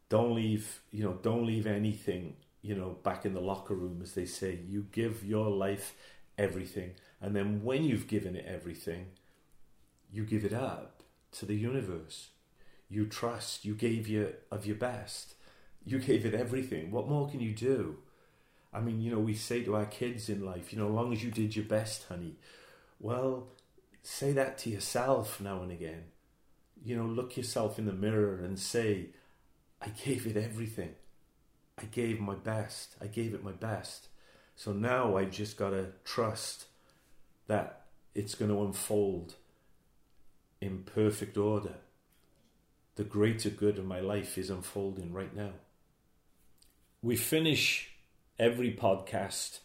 don't 0.08 0.34
leave, 0.34 0.80
you 0.90 1.04
know, 1.04 1.18
don't 1.22 1.46
leave 1.46 1.66
anything, 1.66 2.36
you 2.60 2.74
know, 2.74 2.98
back 3.02 3.24
in 3.24 3.34
the 3.34 3.40
locker 3.40 3.74
room, 3.74 4.00
as 4.02 4.14
they 4.14 4.26
say. 4.26 4.58
You 4.68 4.86
give 4.92 5.24
your 5.24 5.48
life 5.48 5.94
everything. 6.36 6.92
And 7.20 7.34
then 7.34 7.62
when 7.62 7.84
you've 7.84 8.08
given 8.08 8.36
it 8.36 8.46
everything, 8.46 9.06
you 10.12 10.24
give 10.24 10.44
it 10.44 10.52
up 10.52 11.02
to 11.32 11.46
the 11.46 11.54
universe. 11.54 12.28
You 12.88 13.06
trust, 13.06 13.64
you 13.64 13.74
gave 13.74 14.08
your 14.08 14.30
of 14.50 14.66
your 14.66 14.76
best. 14.76 15.34
You 15.84 15.98
gave 15.98 16.26
it 16.26 16.34
everything. 16.34 16.90
What 16.90 17.08
more 17.08 17.28
can 17.28 17.40
you 17.40 17.52
do? 17.52 17.98
I 18.72 18.80
mean, 18.80 19.00
you 19.00 19.10
know, 19.10 19.18
we 19.18 19.34
say 19.34 19.62
to 19.64 19.76
our 19.76 19.86
kids 19.86 20.28
in 20.28 20.44
life, 20.44 20.72
you 20.72 20.78
know, 20.78 20.88
as 20.88 20.92
long 20.92 21.12
as 21.12 21.24
you 21.24 21.30
did 21.30 21.56
your 21.56 21.64
best, 21.64 22.06
honey. 22.08 22.36
Well, 23.00 23.48
say 24.02 24.32
that 24.32 24.58
to 24.58 24.70
yourself 24.70 25.40
now 25.40 25.62
and 25.62 25.72
again. 25.72 26.04
You 26.84 26.96
know, 26.96 27.06
look 27.06 27.36
yourself 27.36 27.78
in 27.78 27.86
the 27.86 27.92
mirror 27.92 28.40
and 28.42 28.58
say, 28.58 29.08
I 29.80 29.88
gave 29.88 30.26
it 30.26 30.36
everything. 30.36 30.94
I 31.80 31.84
gave 31.84 32.20
my 32.20 32.34
best. 32.34 32.96
I 33.00 33.06
gave 33.06 33.34
it 33.34 33.44
my 33.44 33.52
best. 33.52 34.08
So 34.56 34.72
now 34.72 35.16
I've 35.16 35.30
just 35.30 35.56
got 35.56 35.70
to 35.70 35.92
trust 36.04 36.66
that 37.46 37.86
it's 38.14 38.34
going 38.34 38.50
to 38.50 38.62
unfold 38.62 39.34
in 40.60 40.82
perfect 40.82 41.36
order. 41.36 41.76
The 42.98 43.04
greater 43.04 43.48
good 43.48 43.78
of 43.78 43.86
my 43.86 44.00
life 44.00 44.36
is 44.36 44.50
unfolding 44.50 45.12
right 45.12 45.32
now. 45.32 45.52
We 47.00 47.14
finish 47.14 47.92
every 48.40 48.72
podcast 48.72 49.60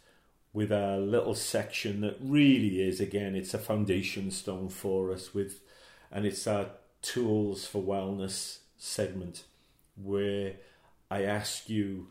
with 0.52 0.70
a 0.70 0.98
little 0.98 1.34
section 1.34 2.00
that 2.02 2.16
really 2.20 2.80
is 2.80 3.00
again 3.00 3.34
it's 3.34 3.52
a 3.52 3.58
foundation 3.58 4.30
stone 4.30 4.68
for 4.68 5.10
us 5.10 5.34
with 5.34 5.58
and 6.12 6.24
it's 6.24 6.46
our 6.46 6.66
tools 7.02 7.66
for 7.66 7.82
wellness 7.82 8.58
segment 8.78 9.42
where 10.00 10.52
I 11.10 11.24
ask 11.24 11.68
you 11.68 12.06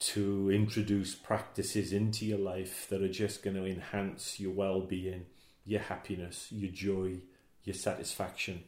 to 0.00 0.50
introduce 0.50 1.14
practices 1.14 1.92
into 1.92 2.26
your 2.26 2.38
life 2.38 2.88
that 2.90 3.02
are 3.02 3.08
just 3.08 3.44
going 3.44 3.54
to 3.54 3.66
enhance 3.66 4.40
your 4.40 4.50
well 4.50 4.80
being, 4.80 5.26
your 5.64 5.82
happiness, 5.82 6.48
your 6.50 6.72
joy, 6.72 7.18
your 7.62 7.74
satisfaction. 7.74 8.64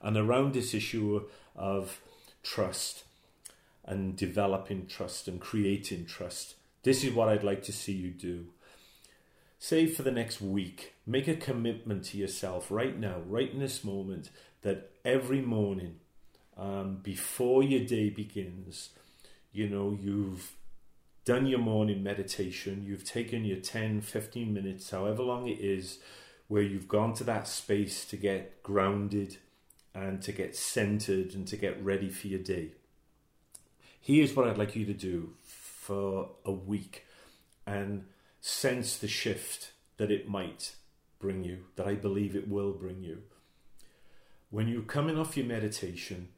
And 0.00 0.16
around 0.16 0.54
this 0.54 0.74
issue 0.74 1.26
of 1.56 2.00
trust 2.42 3.04
and 3.84 4.16
developing 4.16 4.86
trust 4.86 5.28
and 5.28 5.40
creating 5.40 6.06
trust, 6.06 6.54
this 6.82 7.02
is 7.02 7.12
what 7.12 7.28
I'd 7.28 7.44
like 7.44 7.62
to 7.64 7.72
see 7.72 7.92
you 7.92 8.10
do. 8.10 8.46
Say 9.58 9.86
for 9.86 10.02
the 10.02 10.12
next 10.12 10.40
week, 10.40 10.94
make 11.04 11.26
a 11.26 11.34
commitment 11.34 12.04
to 12.06 12.16
yourself 12.16 12.70
right 12.70 12.98
now, 12.98 13.22
right 13.26 13.52
in 13.52 13.58
this 13.58 13.82
moment, 13.82 14.30
that 14.62 14.92
every 15.04 15.40
morning 15.40 15.96
um, 16.56 16.98
before 17.02 17.62
your 17.62 17.84
day 17.84 18.08
begins, 18.08 18.90
you 19.52 19.68
know, 19.68 19.96
you've 20.00 20.52
done 21.24 21.46
your 21.46 21.58
morning 21.58 22.02
meditation, 22.02 22.84
you've 22.86 23.04
taken 23.04 23.44
your 23.44 23.58
10, 23.58 24.00
15 24.00 24.54
minutes, 24.54 24.90
however 24.90 25.22
long 25.22 25.48
it 25.48 25.58
is, 25.58 25.98
where 26.46 26.62
you've 26.62 26.88
gone 26.88 27.12
to 27.14 27.24
that 27.24 27.46
space 27.46 28.04
to 28.06 28.16
get 28.16 28.62
grounded 28.62 29.38
and 29.98 30.22
to 30.22 30.32
get 30.32 30.54
centered 30.54 31.34
and 31.34 31.46
to 31.48 31.56
get 31.56 31.82
ready 31.82 32.08
for 32.08 32.28
your 32.28 32.38
day. 32.38 32.70
Here's 34.00 34.34
what 34.34 34.46
I'd 34.46 34.58
like 34.58 34.76
you 34.76 34.86
to 34.86 34.94
do 34.94 35.34
for 35.42 36.30
a 36.44 36.52
week 36.52 37.04
and 37.66 38.04
sense 38.40 38.96
the 38.96 39.08
shift 39.08 39.72
that 39.96 40.10
it 40.10 40.28
might 40.28 40.76
bring 41.18 41.42
you, 41.42 41.64
that 41.76 41.88
I 41.88 41.94
believe 41.94 42.36
it 42.36 42.48
will 42.48 42.72
bring 42.72 43.02
you. 43.02 43.22
When 44.50 44.68
you're 44.68 44.82
coming 44.82 45.18
off 45.18 45.36
your 45.36 45.46
meditation, 45.46 46.28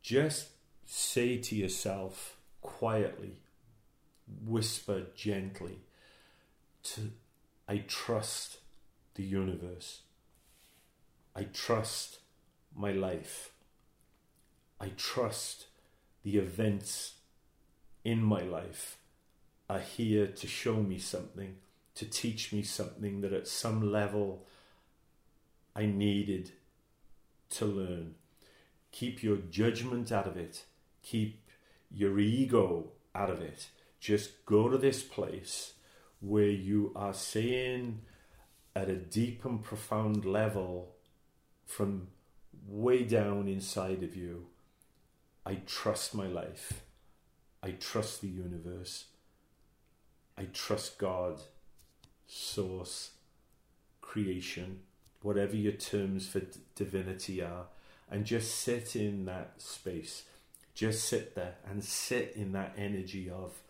just 0.00 0.50
say 0.86 1.38
to 1.38 1.56
yourself 1.56 2.36
quietly, 2.60 3.38
whisper 4.46 5.06
gently, 5.16 5.80
to, 6.84 7.10
I 7.68 7.78
trust 7.88 8.58
the 9.14 9.24
universe. 9.24 10.02
I 11.34 11.44
trust 11.44 12.18
my 12.76 12.92
life. 12.92 13.50
I 14.80 14.88
trust 14.96 15.66
the 16.22 16.36
events 16.36 17.14
in 18.04 18.22
my 18.22 18.42
life 18.42 18.98
are 19.68 19.80
here 19.80 20.26
to 20.26 20.46
show 20.46 20.76
me 20.76 20.98
something, 20.98 21.56
to 21.94 22.04
teach 22.04 22.52
me 22.52 22.62
something 22.62 23.20
that 23.20 23.32
at 23.32 23.48
some 23.48 23.92
level 23.92 24.46
I 25.74 25.86
needed 25.86 26.52
to 27.50 27.64
learn. 27.66 28.16
Keep 28.90 29.22
your 29.22 29.36
judgment 29.36 30.12
out 30.12 30.26
of 30.26 30.36
it. 30.36 30.64
Keep 31.02 31.48
your 31.90 32.18
ego 32.18 32.92
out 33.14 33.30
of 33.30 33.40
it. 33.40 33.68
Just 34.00 34.44
go 34.44 34.68
to 34.68 34.76
this 34.76 35.02
place 35.02 35.74
where 36.20 36.50
you 36.50 36.92
are 36.94 37.14
saying 37.14 38.02
at 38.74 38.88
a 38.88 38.96
deep 38.96 39.44
and 39.44 39.62
profound 39.62 40.24
level 40.24 40.94
from 41.66 42.08
way 42.66 43.04
down 43.04 43.48
inside 43.48 44.02
of 44.02 44.16
you, 44.16 44.46
I 45.44 45.56
trust 45.66 46.14
my 46.14 46.26
life. 46.26 46.82
I 47.62 47.72
trust 47.72 48.20
the 48.20 48.28
universe. 48.28 49.06
I 50.36 50.44
trust 50.52 50.98
God, 50.98 51.40
source, 52.26 53.10
creation, 54.00 54.80
whatever 55.22 55.56
your 55.56 55.72
terms 55.72 56.26
for 56.26 56.40
d- 56.40 56.60
divinity 56.74 57.42
are, 57.42 57.66
and 58.10 58.24
just 58.24 58.54
sit 58.54 58.96
in 58.96 59.24
that 59.26 59.54
space. 59.58 60.24
Just 60.74 61.04
sit 61.04 61.34
there 61.34 61.56
and 61.68 61.84
sit 61.84 62.32
in 62.34 62.52
that 62.52 62.74
energy 62.76 63.28
of, 63.28 63.62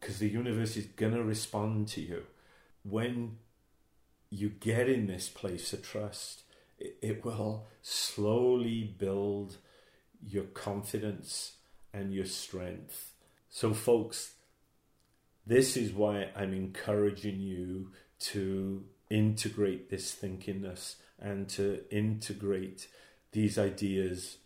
because 0.00 0.18
the 0.18 0.28
universe 0.28 0.76
is 0.76 0.86
going 0.86 1.14
to 1.14 1.22
respond 1.22 1.88
to 1.88 2.00
you. 2.00 2.22
When 2.82 3.36
you 4.30 4.48
get 4.48 4.88
in 4.88 5.06
this 5.06 5.28
place 5.28 5.72
of 5.72 5.82
trust, 5.82 6.42
it, 6.78 7.24
will 7.24 7.66
slowly 7.82 8.94
build 8.98 9.56
your 10.26 10.44
confidence 10.44 11.54
and 11.92 12.12
your 12.12 12.26
strength. 12.26 13.12
So, 13.48 13.72
folks, 13.72 14.34
this 15.46 15.76
is 15.76 15.92
why 15.92 16.30
I'm 16.34 16.52
encouraging 16.52 17.40
you 17.40 17.92
to 18.18 18.84
integrate 19.08 19.90
this 19.90 20.14
thinkingness 20.14 20.96
and 21.20 21.48
to 21.50 21.84
integrate 21.90 22.88
these 23.32 23.58
ideas 23.58 24.38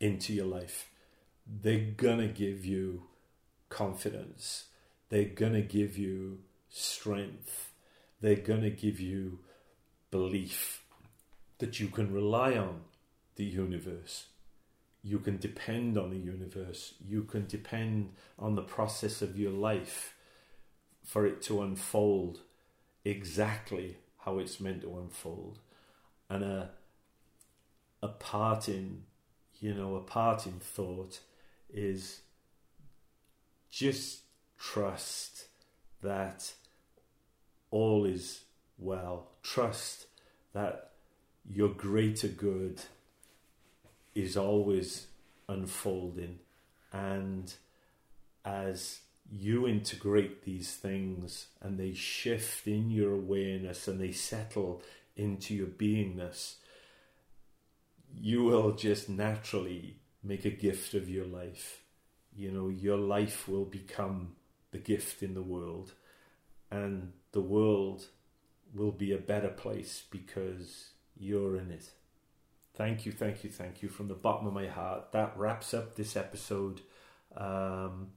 into 0.00 0.32
your 0.32 0.46
life. 0.46 0.90
They're 1.46 1.92
gonna 1.96 2.28
give 2.28 2.64
you 2.64 3.04
confidence, 3.68 4.66
they're 5.10 5.24
gonna 5.24 5.62
give 5.62 5.98
you 5.98 6.40
strength, 6.70 7.72
they're 8.20 8.36
gonna 8.36 8.70
give 8.70 9.00
you 9.00 9.40
belief 10.10 10.83
that 11.64 11.80
you 11.80 11.88
can 11.88 12.12
rely 12.12 12.52
on 12.56 12.82
the 13.36 13.44
universe 13.44 14.26
you 15.04 15.18
can 15.18 15.36
depend 15.36 15.98
on 15.98 16.08
the 16.08 16.16
universe. 16.16 16.94
You 17.06 17.24
can 17.24 17.46
depend 17.46 18.14
on 18.38 18.54
the 18.54 18.62
process 18.62 19.20
of 19.20 19.38
your 19.38 19.50
life 19.50 20.14
for 21.04 21.26
it 21.26 21.42
to 21.42 21.60
unfold 21.60 22.40
exactly 23.04 23.98
how 24.20 24.38
it's 24.38 24.58
meant 24.58 24.80
to 24.80 24.98
unfold. 24.98 25.58
And 26.30 26.42
a 26.42 26.70
a 28.02 28.08
parting, 28.08 29.02
you 29.60 29.74
know, 29.74 29.94
a 29.96 30.00
parting 30.00 30.58
thought 30.60 31.20
is 31.72 32.20
just 33.70 34.22
trust 34.58 35.48
that 36.02 36.52
all 37.70 38.06
is 38.06 38.44
well. 38.78 39.28
Trust 39.42 40.06
that 40.54 40.92
your 41.50 41.68
greater 41.68 42.28
good 42.28 42.80
is 44.14 44.36
always 44.36 45.06
unfolding. 45.48 46.38
And 46.92 47.52
as 48.44 49.00
you 49.30 49.66
integrate 49.66 50.44
these 50.44 50.74
things 50.74 51.46
and 51.60 51.78
they 51.78 51.92
shift 51.92 52.66
in 52.66 52.90
your 52.90 53.12
awareness 53.12 53.88
and 53.88 54.00
they 54.00 54.12
settle 54.12 54.82
into 55.16 55.54
your 55.54 55.66
beingness 55.66 56.56
you 58.20 58.44
will 58.44 58.72
just 58.72 59.08
naturally 59.08 59.96
make 60.22 60.44
a 60.44 60.50
gift 60.50 60.94
of 60.94 61.08
your 61.08 61.26
life. 61.26 61.82
You 62.36 62.50
know 62.50 62.68
your 62.68 62.96
life 62.96 63.48
will 63.48 63.64
become 63.64 64.36
the 64.70 64.78
gift 64.78 65.22
in 65.22 65.34
the 65.34 65.42
world. 65.42 65.92
And 66.70 67.12
the 67.32 67.40
world 67.40 68.06
will 68.74 68.92
be 68.92 69.12
a 69.12 69.18
better 69.18 69.48
place 69.48 70.02
because 70.10 70.90
you're 71.16 71.56
in 71.56 71.70
it 71.70 71.90
Thank 72.76 73.06
you, 73.06 73.12
thank 73.12 73.44
you, 73.44 73.50
thank 73.50 73.82
you 73.82 73.88
from 73.88 74.08
the 74.08 74.14
bottom 74.14 74.48
of 74.48 74.52
my 74.52 74.66
heart. 74.66 75.12
That 75.12 75.36
wraps 75.36 75.72
up 75.74 75.94
this 75.94 76.16
episode 76.16 76.80
um, 77.36 78.08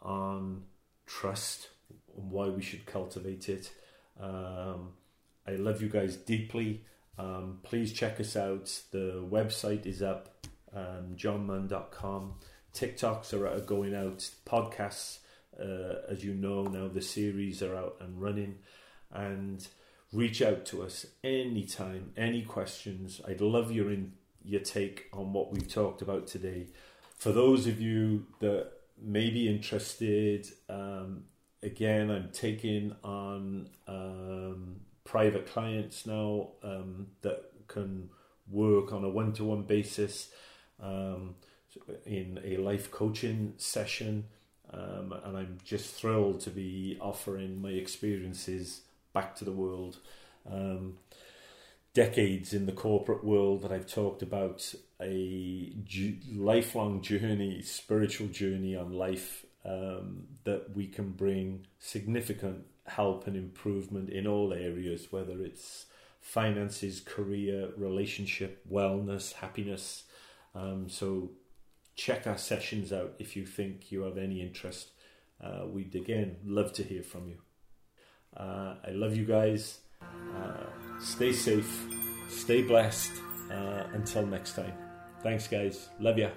on 0.00 0.62
trust 1.06 1.68
and 2.16 2.30
why 2.30 2.48
we 2.48 2.62
should 2.62 2.86
cultivate 2.86 3.50
it. 3.50 3.70
Um, 4.18 4.94
I 5.46 5.52
love 5.56 5.82
you 5.82 5.90
guys 5.90 6.16
deeply. 6.16 6.84
Um, 7.18 7.58
please 7.64 7.92
check 7.92 8.18
us 8.18 8.34
out. 8.34 8.80
The 8.92 9.22
website 9.30 9.84
is 9.84 10.02
up, 10.02 10.46
um, 10.74 11.14
johnmunn.com. 11.14 12.36
TikToks 12.74 13.34
are 13.34 13.60
going 13.60 13.94
out. 13.94 14.26
Podcasts, 14.46 15.18
uh, 15.60 15.96
as 16.08 16.24
you 16.24 16.32
know 16.32 16.62
now, 16.62 16.88
the 16.88 17.02
series 17.02 17.62
are 17.62 17.76
out 17.76 17.96
and 18.00 18.22
running. 18.22 18.56
And 19.12 19.66
reach 20.12 20.42
out 20.42 20.66
to 20.66 20.82
us 20.82 21.06
anytime, 21.24 22.12
any 22.16 22.42
questions. 22.42 23.20
I'd 23.26 23.40
love 23.40 23.72
your 23.72 23.90
in, 23.90 24.12
your 24.44 24.60
take 24.60 25.08
on 25.12 25.32
what 25.32 25.52
we've 25.52 25.68
talked 25.68 26.02
about 26.02 26.26
today. 26.26 26.66
For 27.16 27.32
those 27.32 27.66
of 27.66 27.80
you 27.80 28.26
that 28.40 28.72
may 29.00 29.30
be 29.30 29.48
interested, 29.48 30.46
um, 30.68 31.24
again, 31.62 32.10
I'm 32.10 32.30
taking 32.32 32.94
on 33.02 33.70
um, 33.86 34.80
private 35.04 35.46
clients 35.46 36.06
now 36.06 36.50
um, 36.62 37.06
that 37.22 37.44
can 37.68 38.10
work 38.50 38.92
on 38.92 39.04
a 39.04 39.08
one 39.08 39.32
to 39.34 39.44
one 39.44 39.62
basis 39.62 40.30
um, 40.80 41.36
in 42.04 42.38
a 42.44 42.56
life 42.58 42.90
coaching 42.90 43.54
session. 43.56 44.24
Um, 44.70 45.14
and 45.24 45.36
I'm 45.36 45.58
just 45.64 45.94
thrilled 45.94 46.40
to 46.40 46.50
be 46.50 46.96
offering 47.00 47.60
my 47.60 47.70
experiences 47.70 48.82
back 49.12 49.34
to 49.36 49.44
the 49.44 49.52
world. 49.52 49.98
Um, 50.50 50.98
decades 51.94 52.54
in 52.54 52.66
the 52.66 52.72
corporate 52.72 53.22
world 53.22 53.62
that 53.62 53.72
I've 53.72 53.86
talked 53.86 54.22
about 54.22 54.74
a 55.00 55.72
ju- 55.84 56.18
lifelong 56.34 57.02
journey, 57.02 57.62
spiritual 57.62 58.28
journey 58.28 58.74
on 58.74 58.92
life 58.92 59.44
um, 59.64 60.24
that 60.44 60.74
we 60.74 60.86
can 60.86 61.10
bring 61.10 61.66
significant 61.78 62.64
help 62.86 63.26
and 63.26 63.36
improvement 63.36 64.08
in 64.10 64.26
all 64.26 64.52
areas, 64.52 65.08
whether 65.10 65.42
it's 65.42 65.86
finances, 66.20 67.00
career, 67.00 67.70
relationship, 67.76 68.62
wellness, 68.70 69.34
happiness. 69.34 70.04
Um, 70.54 70.88
so 70.88 71.30
check 71.94 72.26
our 72.26 72.38
sessions 72.38 72.92
out 72.92 73.14
if 73.18 73.36
you 73.36 73.44
think 73.44 73.92
you 73.92 74.02
have 74.02 74.16
any 74.16 74.40
interest. 74.40 74.90
Uh, 75.42 75.66
we'd 75.66 75.94
again 75.94 76.36
love 76.44 76.72
to 76.74 76.82
hear 76.82 77.02
from 77.02 77.28
you. 77.28 77.38
Uh, 78.36 78.74
I 78.86 78.90
love 78.90 79.16
you 79.16 79.24
guys. 79.24 79.78
Uh, 80.02 80.66
stay 81.00 81.32
safe, 81.32 81.70
stay 82.28 82.62
blessed. 82.62 83.12
Uh, 83.52 83.84
until 83.92 84.24
next 84.24 84.56
time. 84.56 84.72
Thanks, 85.22 85.46
guys. 85.46 85.90
Love 86.00 86.16
ya. 86.16 86.30